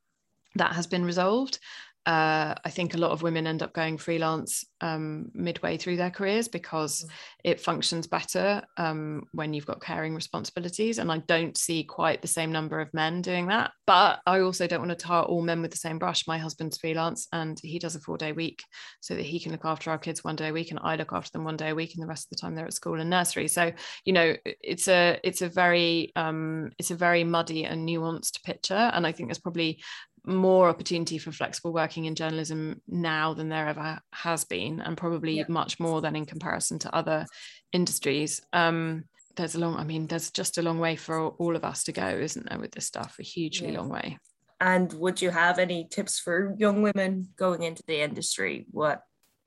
that 0.56 0.72
has 0.72 0.86
been 0.86 1.04
resolved. 1.04 1.58
Uh, 2.06 2.54
I 2.64 2.70
think 2.70 2.94
a 2.94 2.98
lot 2.98 3.10
of 3.10 3.22
women 3.22 3.48
end 3.48 3.64
up 3.64 3.72
going 3.72 3.98
freelance 3.98 4.64
um, 4.80 5.28
midway 5.34 5.76
through 5.76 5.96
their 5.96 6.10
careers 6.10 6.46
because 6.46 7.02
mm. 7.02 7.08
it 7.42 7.60
functions 7.60 8.06
better 8.06 8.62
um, 8.76 9.24
when 9.32 9.52
you've 9.52 9.66
got 9.66 9.82
caring 9.82 10.14
responsibilities. 10.14 10.98
And 10.98 11.10
I 11.10 11.18
don't 11.18 11.58
see 11.58 11.82
quite 11.82 12.22
the 12.22 12.28
same 12.28 12.52
number 12.52 12.80
of 12.80 12.94
men 12.94 13.22
doing 13.22 13.48
that. 13.48 13.72
But 13.88 14.20
I 14.24 14.38
also 14.38 14.68
don't 14.68 14.86
want 14.86 14.96
to 14.96 15.04
tar 15.04 15.24
all 15.24 15.42
men 15.42 15.62
with 15.62 15.72
the 15.72 15.78
same 15.78 15.98
brush. 15.98 16.28
My 16.28 16.38
husband's 16.38 16.78
freelance 16.78 17.26
and 17.32 17.58
he 17.60 17.80
does 17.80 17.96
a 17.96 18.00
four 18.00 18.18
day 18.18 18.30
week 18.30 18.62
so 19.00 19.16
that 19.16 19.26
he 19.26 19.40
can 19.40 19.50
look 19.50 19.64
after 19.64 19.90
our 19.90 19.98
kids 19.98 20.22
one 20.22 20.36
day 20.36 20.50
a 20.50 20.52
week 20.52 20.70
and 20.70 20.78
I 20.84 20.94
look 20.94 21.12
after 21.12 21.32
them 21.32 21.44
one 21.44 21.56
day 21.56 21.70
a 21.70 21.74
week 21.74 21.94
and 21.94 22.02
the 22.04 22.08
rest 22.08 22.26
of 22.26 22.36
the 22.36 22.40
time 22.40 22.54
they're 22.54 22.66
at 22.66 22.72
school 22.72 23.00
and 23.00 23.10
nursery. 23.10 23.48
So, 23.48 23.72
you 24.04 24.12
know, 24.12 24.36
it's 24.44 24.86
a 24.86 25.18
it's 25.24 25.42
a 25.42 25.48
very 25.48 26.12
um, 26.14 26.70
it's 26.78 26.92
a 26.92 26.96
very 26.96 27.24
muddy 27.24 27.64
and 27.64 27.88
nuanced 27.88 28.44
picture. 28.44 28.74
And 28.74 29.04
I 29.04 29.10
think 29.10 29.28
there's 29.28 29.40
probably 29.40 29.82
more 30.26 30.68
opportunity 30.68 31.18
for 31.18 31.32
flexible 31.32 31.72
working 31.72 32.04
in 32.04 32.14
journalism 32.14 32.82
now 32.88 33.34
than 33.34 33.48
there 33.48 33.68
ever 33.68 34.00
has 34.12 34.44
been, 34.44 34.80
and 34.80 34.96
probably 34.96 35.38
yeah. 35.38 35.44
much 35.48 35.78
more 35.80 36.00
than 36.00 36.16
in 36.16 36.26
comparison 36.26 36.78
to 36.80 36.94
other 36.94 37.26
industries. 37.72 38.42
Um, 38.52 39.04
there's 39.36 39.54
a 39.54 39.60
long, 39.60 39.76
I 39.76 39.84
mean, 39.84 40.06
there's 40.06 40.30
just 40.30 40.58
a 40.58 40.62
long 40.62 40.78
way 40.78 40.96
for 40.96 41.28
all 41.28 41.56
of 41.56 41.64
us 41.64 41.84
to 41.84 41.92
go, 41.92 42.08
isn't 42.08 42.48
there, 42.48 42.58
with 42.58 42.72
this 42.72 42.86
stuff? 42.86 43.16
A 43.20 43.22
hugely 43.22 43.72
yeah. 43.72 43.78
long 43.78 43.88
way. 43.88 44.18
And 44.60 44.92
would 44.94 45.20
you 45.20 45.30
have 45.30 45.58
any 45.58 45.86
tips 45.90 46.18
for 46.18 46.54
young 46.58 46.82
women 46.82 47.28
going 47.36 47.62
into 47.62 47.82
the 47.86 48.00
industry? 48.00 48.66
What 48.70 49.02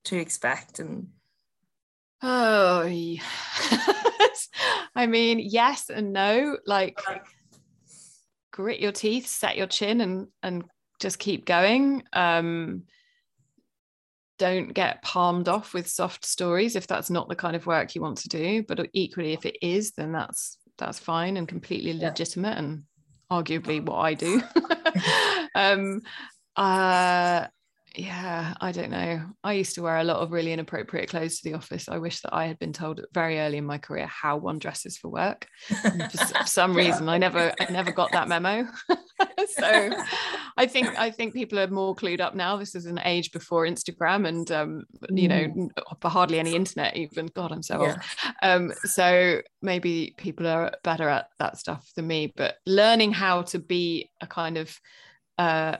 to 0.05 0.17
expect 0.17 0.79
and 0.79 1.07
oh 2.21 2.83
I 4.95 5.07
mean, 5.07 5.39
yes 5.39 5.89
and 5.89 6.13
no. 6.13 6.57
Like 6.65 6.99
grit 8.59 8.81
your 8.81 8.91
teeth, 8.91 9.25
set 9.25 9.55
your 9.55 9.67
chin, 9.67 10.01
and 10.01 10.27
and 10.43 10.65
just 10.99 11.17
keep 11.17 11.45
going. 11.45 12.03
Um, 12.11 12.83
don't 14.37 14.73
get 14.73 15.01
palmed 15.01 15.47
off 15.47 15.73
with 15.73 15.87
soft 15.87 16.25
stories 16.25 16.75
if 16.75 16.85
that's 16.85 17.09
not 17.09 17.29
the 17.29 17.35
kind 17.35 17.55
of 17.55 17.65
work 17.65 17.95
you 17.95 18.01
want 18.01 18.17
to 18.17 18.27
do. 18.27 18.63
But 18.63 18.89
equally, 18.91 19.31
if 19.31 19.45
it 19.45 19.57
is, 19.61 19.91
then 19.91 20.11
that's 20.11 20.57
that's 20.77 20.99
fine 20.99 21.37
and 21.37 21.47
completely 21.47 21.93
legitimate 21.93 22.57
and 22.57 22.83
arguably 23.31 23.81
what 23.83 23.99
I 23.99 24.13
do. 24.13 24.41
um, 25.55 26.01
uh, 26.57 27.47
yeah, 27.95 28.53
I 28.61 28.71
don't 28.71 28.91
know. 28.91 29.21
I 29.43 29.53
used 29.53 29.75
to 29.75 29.81
wear 29.81 29.97
a 29.97 30.03
lot 30.03 30.17
of 30.17 30.31
really 30.31 30.53
inappropriate 30.53 31.09
clothes 31.09 31.39
to 31.39 31.49
the 31.49 31.55
office. 31.55 31.89
I 31.89 31.97
wish 31.97 32.21
that 32.21 32.33
I 32.33 32.45
had 32.45 32.59
been 32.59 32.73
told 32.73 33.01
very 33.13 33.39
early 33.39 33.57
in 33.57 33.65
my 33.65 33.77
career 33.77 34.05
how 34.05 34.37
one 34.37 34.59
dresses 34.59 34.97
for 34.97 35.09
work. 35.09 35.47
for 35.67 36.45
some 36.45 36.73
reason, 36.75 37.09
I 37.09 37.17
never, 37.17 37.51
I 37.59 37.71
never 37.71 37.91
got 37.91 38.11
that 38.11 38.27
memo. 38.27 38.67
so, 39.47 39.91
I 40.57 40.67
think, 40.67 40.87
I 40.99 41.09
think 41.09 41.33
people 41.33 41.59
are 41.59 41.67
more 41.67 41.95
clued 41.95 42.21
up 42.21 42.35
now. 42.35 42.57
This 42.57 42.75
is 42.75 42.85
an 42.85 42.99
age 43.05 43.31
before 43.31 43.65
Instagram, 43.65 44.27
and 44.27 44.51
um, 44.51 44.83
you 45.09 45.27
know, 45.27 45.47
mm. 45.47 45.69
hardly 46.03 46.39
any 46.39 46.55
internet. 46.55 46.95
Even 46.95 47.27
God, 47.27 47.51
I'm 47.51 47.63
so 47.63 47.81
yeah. 47.81 47.89
old. 47.89 47.99
Um, 48.41 48.73
so 48.83 49.41
maybe 49.61 50.13
people 50.17 50.47
are 50.47 50.73
better 50.83 51.09
at 51.09 51.27
that 51.39 51.57
stuff 51.57 51.89
than 51.95 52.07
me. 52.07 52.33
But 52.35 52.55
learning 52.65 53.13
how 53.13 53.43
to 53.43 53.59
be 53.59 54.11
a 54.21 54.27
kind 54.27 54.57
of 54.57 54.77
uh, 55.39 55.77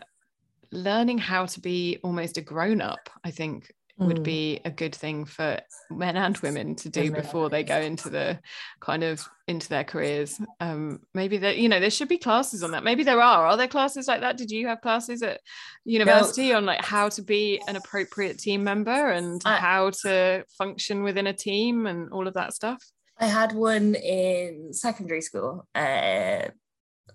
learning 0.71 1.17
how 1.17 1.45
to 1.47 1.59
be 1.59 1.99
almost 2.03 2.37
a 2.37 2.41
grown 2.41 2.81
up, 2.81 3.09
I 3.23 3.31
think, 3.31 3.71
would 3.97 4.19
Mm. 4.19 4.23
be 4.23 4.61
a 4.63 4.71
good 4.71 4.95
thing 4.95 5.25
for 5.25 5.59
men 5.89 6.15
and 6.15 6.37
women 6.37 6.73
to 6.75 6.87
do 6.89 7.11
before 7.11 7.49
they 7.49 7.63
go 7.65 7.77
into 7.81 8.09
the 8.09 8.39
kind 8.79 9.03
of 9.03 9.27
into 9.47 9.67
their 9.67 9.83
careers. 9.83 10.39
Um 10.61 11.01
maybe 11.13 11.37
that 11.39 11.57
you 11.57 11.67
know 11.67 11.81
there 11.81 11.89
should 11.89 12.07
be 12.07 12.17
classes 12.17 12.63
on 12.63 12.71
that. 12.71 12.85
Maybe 12.85 13.03
there 13.03 13.19
are. 13.21 13.45
Are 13.47 13.57
there 13.57 13.67
classes 13.67 14.07
like 14.07 14.21
that? 14.21 14.37
Did 14.37 14.51
you 14.51 14.67
have 14.67 14.79
classes 14.79 15.21
at 15.21 15.41
university 15.83 16.53
on 16.53 16.65
like 16.65 16.81
how 16.85 17.09
to 17.09 17.21
be 17.21 17.61
an 17.67 17.75
appropriate 17.75 18.39
team 18.39 18.63
member 18.63 19.09
and 19.09 19.41
I- 19.43 19.57
how 19.57 19.89
to 20.03 20.45
function 20.57 21.03
within 21.03 21.27
a 21.27 21.33
team 21.33 21.85
and 21.85 22.09
all 22.13 22.25
of 22.27 22.35
that 22.35 22.53
stuff? 22.53 22.81
I 23.19 23.25
had 23.25 23.51
one 23.51 23.95
in 23.95 24.71
secondary 24.71 25.21
school. 25.21 25.67
Uh, 25.75 26.47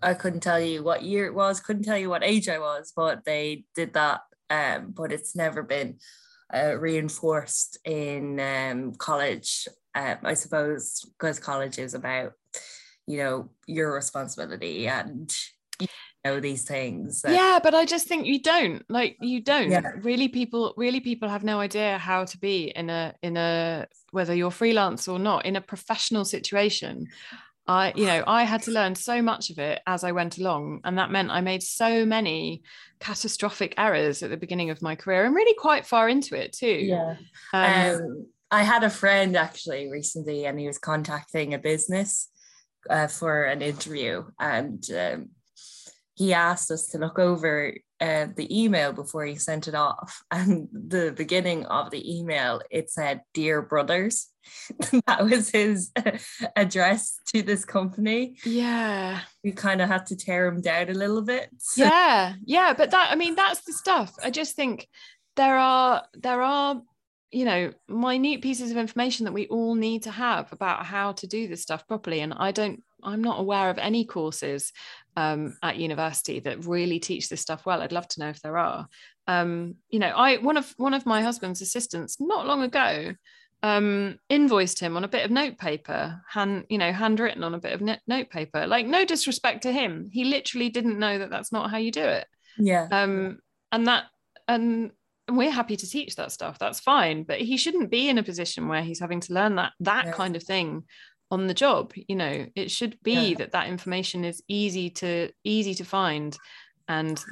I 0.05 0.15
couldn't 0.15 0.41
tell 0.41 0.61
you 0.61 0.83
what 0.85 1.03
year 1.03 1.27
it 1.27 1.35
was, 1.35 1.61
couldn't 1.61 1.85
tell 1.85 1.99
you 1.99 2.11
what 2.11 2.23
age 2.23 2.49
I 2.49 2.59
was, 2.59 2.93
but 2.95 3.25
they 3.25 3.65
did 3.75 3.95
that. 3.95 4.21
Um, 4.51 4.93
but 4.95 5.11
it's 5.13 5.35
never 5.35 5.63
been 5.63 5.97
uh, 6.55 6.77
reinforced 6.79 7.79
in 7.85 8.39
um, 8.39 8.95
college, 8.95 9.67
um, 9.95 10.19
I 10.23 10.35
suppose, 10.35 11.05
because 11.19 11.41
college 11.41 11.79
is 11.79 11.95
about, 11.95 12.33
you 13.07 13.17
know, 13.19 13.51
your 13.67 13.95
responsibility 13.95 14.87
and 14.87 15.33
you 15.81 15.89
know 16.25 16.41
these 16.41 16.63
things. 16.65 17.21
that- 17.23 17.33
yeah 17.33 17.59
but 17.63 17.75
i 17.75 17.85
just 17.85 18.07
think 18.07 18.27
you 18.27 18.41
don't 18.41 18.83
like 18.89 19.17
you 19.21 19.41
don't 19.43 19.71
Yeah. 19.71 19.91
really 20.03 20.29
people 20.29 20.73
really 20.77 21.01
people 21.01 21.29
have 21.29 21.43
no 21.45 21.59
idea 21.61 21.99
how 21.99 22.25
to 22.25 22.39
be 22.39 22.73
in 22.77 22.89
a 22.91 23.13
in 23.23 23.37
a 23.37 23.87
whether 24.13 24.35
you're 24.35 24.53
freelance 24.53 25.09
or 25.09 25.19
not 25.19 25.45
in 25.45 25.57
a 25.57 25.61
professional 25.61 26.25
situation 26.25 27.09
i 27.67 27.93
you 27.97 28.07
know 28.07 28.23
i 28.27 28.45
had 28.45 28.63
to 28.63 28.71
learn 28.71 28.95
so 28.95 29.23
much 29.23 29.51
of 29.51 29.59
it 29.59 29.81
as 29.87 30.05
i 30.05 30.13
went 30.13 30.39
along 30.39 30.81
and 30.85 30.99
that 30.99 31.11
meant 31.11 31.31
i 31.31 31.41
made 31.41 31.63
so 31.63 32.05
many 32.05 32.63
catastrophic 33.01 33.75
errors 33.79 34.23
at 34.23 34.31
the 34.31 34.37
beginning 34.37 34.71
of 34.71 34.83
my 34.83 34.95
career 34.95 35.25
and 35.25 35.35
really 35.35 35.55
quite 35.59 35.87
far 35.87 36.09
into 36.09 36.37
it 36.37 36.53
too 36.53 36.67
Yeah. 36.67 37.17
um, 37.53 37.95
Um, 38.03 38.27
I 38.51 38.63
had 38.63 38.85
a 38.85 38.91
friend 38.91 39.37
actually 39.37 39.91
recently, 39.91 40.47
and 40.47 40.61
he 40.61 40.69
was 40.69 40.79
contacting 40.79 41.55
a 41.55 41.59
business 41.59 42.31
uh, 42.89 43.09
for 43.09 43.45
an 43.45 43.63
interview, 43.63 44.25
and 44.39 44.85
um, 44.97 45.31
he 46.15 46.33
asked 46.33 46.71
us 46.71 46.87
to 46.89 46.99
look 46.99 47.19
over 47.19 47.75
uh, 48.05 48.27
the 48.37 48.49
email 48.63 48.93
before 48.93 49.25
he 49.25 49.37
sent 49.37 49.69
it 49.69 49.75
off. 49.75 50.23
And 50.31 50.69
the 50.73 51.13
beginning 51.17 51.65
of 51.67 51.91
the 51.91 52.03
email, 52.19 52.61
it 52.71 52.91
said, 52.91 53.23
"Dear 53.33 53.63
brothers." 53.63 54.29
that 55.07 55.25
was 55.25 55.49
his 55.51 55.91
address 56.57 57.19
to 57.31 57.41
this 57.43 57.65
company. 57.65 58.37
yeah 58.45 59.21
We 59.43 59.53
kind 59.53 59.81
of 59.81 59.89
had 59.89 60.05
to 60.07 60.17
tear 60.17 60.47
him 60.47 60.61
down 60.61 60.91
a 60.91 60.95
little 61.03 61.23
bit. 61.23 61.49
yeah 61.77 62.35
yeah 62.45 62.75
but 62.77 62.91
that 62.91 63.09
i 63.11 63.15
mean 63.15 63.35
that's 63.37 63.63
the 63.65 63.73
stuff 63.73 64.11
i 64.23 64.31
just 64.31 64.55
think 64.55 64.87
there 65.37 65.57
are 65.57 66.03
there 66.27 66.43
are 66.43 66.83
you 67.31 67.45
know 67.47 67.73
minute 67.89 68.43
pieces 68.43 68.71
of 68.71 68.77
information 68.77 69.25
that 69.25 69.33
we 69.33 69.47
all 69.49 69.75
need 69.75 70.03
to 70.03 70.11
have 70.11 70.53
about 70.53 70.85
how 70.87 71.13
to 71.13 71.27
do 71.27 71.49
this 71.49 71.63
stuff 71.63 71.87
properly 71.89 72.21
and 72.21 72.35
i 72.37 72.53
don't 72.53 72.83
i'm 73.05 73.23
not 73.23 73.41
aware 73.41 73.71
of 73.71 73.79
any 73.79 74.05
courses 74.05 74.73
um, 75.17 75.57
at 75.63 75.77
university 75.77 76.41
that 76.41 76.67
really 76.67 76.99
teach 76.99 77.29
this 77.29 77.41
stuff 77.41 77.65
well 77.65 77.83
i'd 77.83 77.93
love 77.93 78.09
to 78.09 78.21
know 78.21 78.29
if 78.29 78.41
there 78.43 78.59
are 78.59 78.89
um, 79.27 79.77
you 79.89 79.99
know 79.99 80.09
i 80.09 80.37
one 80.39 80.57
of 80.57 80.75
one 80.77 80.95
of 80.95 81.07
my 81.07 81.23
husband's 81.23 81.63
assistants 81.63 82.17
not 82.21 82.47
long 82.47 82.63
ago 82.63 83.13
um, 83.63 84.19
invoiced 84.29 84.79
him 84.79 84.95
on 84.95 85.05
a 85.05 85.09
bit 85.09 85.25
of 85.25 85.31
note 85.31 85.57
paper, 85.57 86.21
hand 86.29 86.67
you 86.69 86.77
know, 86.77 86.93
handwritten 86.93 87.43
on 87.43 87.55
a 87.55 87.59
bit 87.59 87.73
of 87.73 87.81
net- 87.81 88.03
note 88.07 88.29
paper. 88.29 88.67
Like 88.67 88.85
no 88.85 89.07
disrespect 89.07 89.63
to 89.63 89.73
him, 89.73 90.11
he 90.13 90.25
literally 90.25 90.69
didn't 90.69 90.99
know 90.99 91.19
that 91.19 91.31
that's 91.31 91.51
not 91.51 91.71
how 91.71 91.79
you 91.79 91.91
do 91.91 92.05
it. 92.05 92.27
Yeah. 92.59 92.87
Um, 92.91 93.39
and 93.73 93.87
that 93.87 94.05
and 94.49 94.91
we're 95.31 95.51
happy 95.51 95.77
to 95.77 95.89
teach 95.89 96.17
that 96.17 96.31
stuff. 96.31 96.59
That's 96.59 96.81
fine, 96.81 97.23
but 97.23 97.41
he 97.41 97.57
shouldn't 97.57 97.91
be 97.91 98.11
in 98.11 98.19
a 98.19 98.23
position 98.23 98.69
where 98.69 98.83
he's 98.83 99.01
having 99.01 99.21
to 99.21 99.33
learn 99.33 99.55
that 99.55 99.73
that 99.81 100.07
Yeah. 100.07 100.13
kind 100.13 100.37
of 100.37 100.43
thing 100.43 100.85
on 101.35 101.47
the 101.47 101.55
job. 101.55 101.93
You 101.95 102.17
know, 102.17 102.47
it 102.55 102.71
should 102.71 102.99
be 103.03 103.31
Yeah. 103.31 103.39
that 103.39 103.53
that 103.53 103.69
information 103.69 104.25
is 104.25 104.43
easy 104.49 104.91
to 104.91 105.31
easy 105.45 105.75
to 105.75 105.85
find, 105.85 106.37
and 106.89 107.23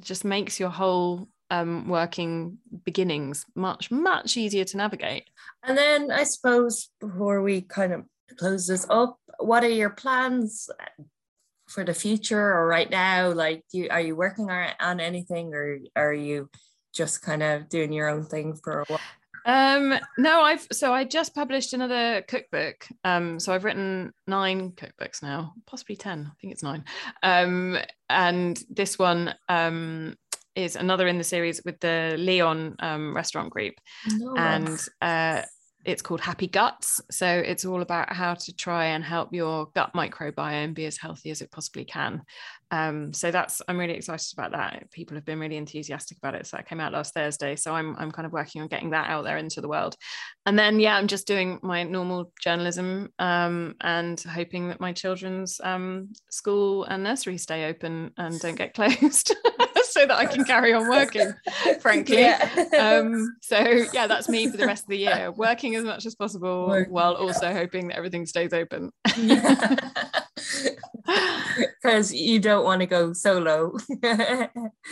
just 0.00 0.24
makes 0.24 0.58
your 0.58 0.70
whole 0.70 1.28
um, 1.50 1.88
working 1.88 2.58
beginnings 2.84 3.44
much 3.54 3.90
much 3.90 4.36
easier 4.36 4.64
to 4.64 4.76
navigate. 4.76 5.24
And 5.62 5.76
then 5.76 6.10
I 6.10 6.24
suppose 6.24 6.90
before 7.00 7.42
we 7.42 7.62
kind 7.62 7.92
of 7.92 8.04
close 8.38 8.66
this 8.66 8.86
up, 8.88 9.18
what 9.38 9.64
are 9.64 9.68
your 9.68 9.90
plans 9.90 10.68
for 11.66 11.84
the 11.84 11.94
future 11.94 12.52
or 12.56 12.66
right 12.66 12.90
now? 12.90 13.32
Like, 13.32 13.64
do 13.70 13.78
you, 13.78 13.88
are 13.90 14.00
you 14.00 14.14
working 14.16 14.50
on, 14.50 14.70
on 14.80 15.00
anything 15.00 15.54
or 15.54 15.78
are 15.96 16.12
you 16.14 16.48
just 16.94 17.22
kind 17.22 17.42
of 17.42 17.68
doing 17.68 17.92
your 17.92 18.08
own 18.08 18.24
thing 18.24 18.54
for 18.54 18.80
a 18.80 18.84
while? 18.88 19.00
Um, 19.46 19.98
no, 20.18 20.42
I've 20.42 20.66
so 20.72 20.92
I 20.92 21.04
just 21.04 21.34
published 21.34 21.72
another 21.72 22.22
cookbook. 22.22 22.86
Um, 23.04 23.40
so 23.40 23.52
I've 23.52 23.64
written 23.64 24.12
nine 24.26 24.72
cookbooks 24.72 25.22
now, 25.22 25.54
possibly 25.66 25.96
ten. 25.96 26.26
I 26.30 26.34
think 26.40 26.52
it's 26.52 26.62
nine. 26.62 26.84
Um, 27.22 27.78
and 28.08 28.62
this 28.68 28.98
one 28.98 29.34
um 29.48 30.14
is 30.56 30.76
another 30.76 31.06
in 31.06 31.16
the 31.16 31.24
series 31.24 31.62
with 31.64 31.78
the 31.80 32.16
Leon 32.18 32.76
um, 32.80 33.14
restaurant 33.14 33.50
group, 33.50 33.74
No. 34.18 34.34
and 34.36 34.80
uh, 35.00 35.42
it's 35.84 36.02
called 36.02 36.20
Happy 36.20 36.46
Guts. 36.46 37.00
So 37.10 37.26
it's 37.26 37.64
all 37.64 37.80
about 37.80 38.12
how 38.12 38.34
to 38.34 38.54
try 38.54 38.86
and 38.86 39.02
help 39.02 39.32
your 39.32 39.66
gut 39.74 39.92
microbiome 39.94 40.74
be 40.74 40.84
as 40.86 40.98
healthy 40.98 41.30
as 41.30 41.40
it 41.40 41.50
possibly 41.50 41.84
can. 41.84 42.22
Um, 42.70 43.12
so 43.12 43.30
that's 43.30 43.62
I'm 43.66 43.78
really 43.78 43.94
excited 43.94 44.32
about 44.32 44.52
that. 44.52 44.90
People 44.92 45.16
have 45.16 45.24
been 45.24 45.40
really 45.40 45.56
enthusiastic 45.56 46.18
about 46.18 46.34
it. 46.34 46.46
So 46.46 46.56
that 46.56 46.68
came 46.68 46.80
out 46.80 46.92
last 46.92 47.14
Thursday. 47.14 47.56
So 47.56 47.74
I'm 47.74 47.96
I'm 47.96 48.12
kind 48.12 48.26
of 48.26 48.32
working 48.32 48.62
on 48.62 48.68
getting 48.68 48.90
that 48.90 49.08
out 49.08 49.24
there 49.24 49.38
into 49.38 49.60
the 49.60 49.68
world. 49.68 49.96
And 50.46 50.58
then 50.58 50.78
yeah, 50.80 50.96
I'm 50.96 51.08
just 51.08 51.26
doing 51.26 51.58
my 51.62 51.82
normal 51.82 52.32
journalism 52.40 53.12
um, 53.18 53.74
and 53.80 54.20
hoping 54.20 54.68
that 54.68 54.80
my 54.80 54.92
children's 54.92 55.60
um, 55.64 56.12
school 56.30 56.84
and 56.84 57.02
nursery 57.02 57.38
stay 57.38 57.66
open 57.66 58.12
and 58.18 58.38
don't 58.40 58.56
get 58.56 58.74
closed. 58.74 59.34
so 59.90 60.06
that 60.06 60.16
I 60.16 60.26
can 60.26 60.44
carry 60.44 60.72
on 60.72 60.88
working, 60.88 61.32
frankly. 61.80 62.20
Yeah. 62.20 62.48
Um, 62.78 63.36
so 63.42 63.58
yeah, 63.92 64.06
that's 64.06 64.28
me 64.28 64.48
for 64.48 64.56
the 64.56 64.66
rest 64.66 64.84
of 64.84 64.88
the 64.88 64.98
year, 64.98 65.30
working 65.36 65.74
as 65.76 65.84
much 65.84 66.06
as 66.06 66.14
possible 66.14 66.68
Working, 66.68 66.92
while 66.92 67.14
also 67.14 67.52
hoping 67.52 67.88
that 67.88 67.96
everything 67.96 68.26
stays 68.26 68.52
open. 68.52 68.90
Because 71.82 72.12
you 72.14 72.38
don't 72.38 72.64
want 72.64 72.80
to 72.80 72.86
go 72.86 73.12
solo. 73.12 73.76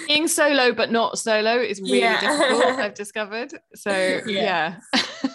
Being 0.08 0.26
solo 0.28 0.72
but 0.72 0.90
not 0.90 1.18
solo 1.18 1.56
is 1.58 1.80
really 1.80 1.98
Yeah. 2.00 2.20
difficult, 2.20 2.78
I've 2.78 2.94
discovered. 2.94 3.52
So 3.74 3.90
Yeah. 4.26 4.76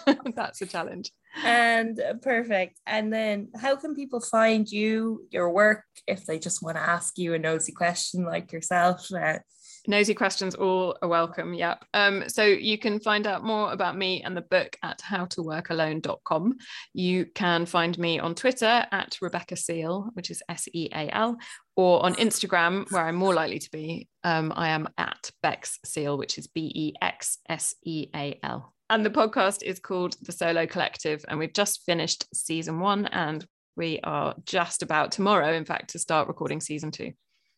yeah, 0.06 0.14
that's 0.36 0.60
a 0.62 0.66
challenge. 0.66 1.10
and 1.44 1.98
uh, 2.00 2.14
perfect. 2.22 2.78
And 2.86 3.12
then 3.12 3.48
how 3.56 3.76
can 3.76 3.94
people 3.94 4.20
find 4.20 4.68
you, 4.70 5.26
your 5.30 5.50
work, 5.50 5.84
if 6.06 6.26
they 6.26 6.38
just 6.38 6.62
want 6.62 6.76
to 6.76 6.82
ask 6.82 7.18
you 7.18 7.34
a 7.34 7.38
nosy 7.38 7.72
question 7.72 8.24
like 8.24 8.52
yourself? 8.52 9.06
Uh, 9.12 9.38
Nosy 9.86 10.14
questions 10.14 10.54
all 10.54 10.96
are 11.02 11.08
welcome. 11.08 11.52
Yep. 11.52 11.84
Um, 11.92 12.24
so 12.28 12.42
you 12.42 12.78
can 12.78 13.00
find 13.00 13.26
out 13.26 13.44
more 13.44 13.72
about 13.72 13.98
me 13.98 14.22
and 14.22 14.34
the 14.34 14.40
book 14.42 14.76
at 14.82 15.00
howtoworkalone.com. 15.00 16.56
You 16.94 17.26
can 17.26 17.66
find 17.66 17.98
me 17.98 18.18
on 18.18 18.34
Twitter 18.34 18.86
at 18.90 19.18
Rebecca 19.20 19.56
Seal, 19.56 20.10
which 20.14 20.30
is 20.30 20.42
S 20.48 20.68
E 20.72 20.88
A 20.94 21.10
L, 21.10 21.36
or 21.76 22.02
on 22.02 22.14
Instagram, 22.14 22.90
where 22.92 23.04
I'm 23.04 23.16
more 23.16 23.34
likely 23.34 23.58
to 23.58 23.70
be. 23.70 24.08
Um, 24.22 24.52
I 24.56 24.70
am 24.70 24.88
at 24.96 25.30
Bex 25.42 25.78
Seal, 25.84 26.16
which 26.16 26.38
is 26.38 26.46
B 26.46 26.72
E 26.74 26.94
X 27.02 27.38
S 27.48 27.74
E 27.84 28.08
A 28.14 28.38
L. 28.42 28.72
And 28.88 29.04
the 29.04 29.10
podcast 29.10 29.62
is 29.62 29.80
called 29.80 30.16
The 30.22 30.32
Solo 30.32 30.66
Collective, 30.66 31.24
and 31.28 31.38
we've 31.38 31.52
just 31.52 31.84
finished 31.84 32.26
season 32.34 32.80
one, 32.80 33.06
and 33.06 33.46
we 33.76 34.00
are 34.02 34.34
just 34.46 34.82
about 34.82 35.12
tomorrow, 35.12 35.52
in 35.52 35.64
fact, 35.64 35.90
to 35.90 35.98
start 35.98 36.28
recording 36.28 36.60
season 36.60 36.90
two. 36.90 37.12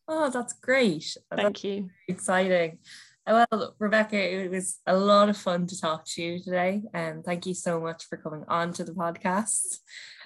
Oh, 0.08 0.30
that's 0.30 0.52
great. 0.54 1.16
That's 1.30 1.42
Thank 1.42 1.64
you. 1.64 1.90
exciting. 2.08 2.78
Well, 3.26 3.74
Rebecca, 3.80 4.16
it 4.16 4.50
was 4.52 4.78
a 4.86 4.96
lot 4.96 5.28
of 5.28 5.36
fun 5.36 5.66
to 5.66 5.80
talk 5.80 6.04
to 6.06 6.22
you 6.22 6.38
today. 6.38 6.82
And 6.94 7.24
thank 7.24 7.44
you 7.44 7.54
so 7.54 7.80
much 7.80 8.04
for 8.04 8.16
coming 8.16 8.44
on 8.46 8.72
to 8.74 8.84
the 8.84 8.92
podcast. 8.92 9.78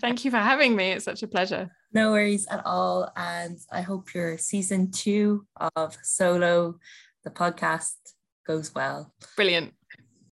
Thank 0.02 0.24
you 0.24 0.30
for 0.30 0.36
having 0.36 0.76
me. 0.76 0.90
It's 0.90 1.06
such 1.06 1.22
a 1.22 1.28
pleasure. 1.28 1.70
No 1.94 2.10
worries 2.10 2.46
at 2.48 2.64
all. 2.66 3.10
And 3.16 3.58
I 3.72 3.80
hope 3.80 4.12
your 4.12 4.36
season 4.36 4.90
two 4.90 5.46
of 5.74 5.96
Solo, 6.02 6.78
the 7.24 7.30
podcast, 7.30 7.94
goes 8.46 8.74
well. 8.74 9.14
Brilliant. 9.34 9.72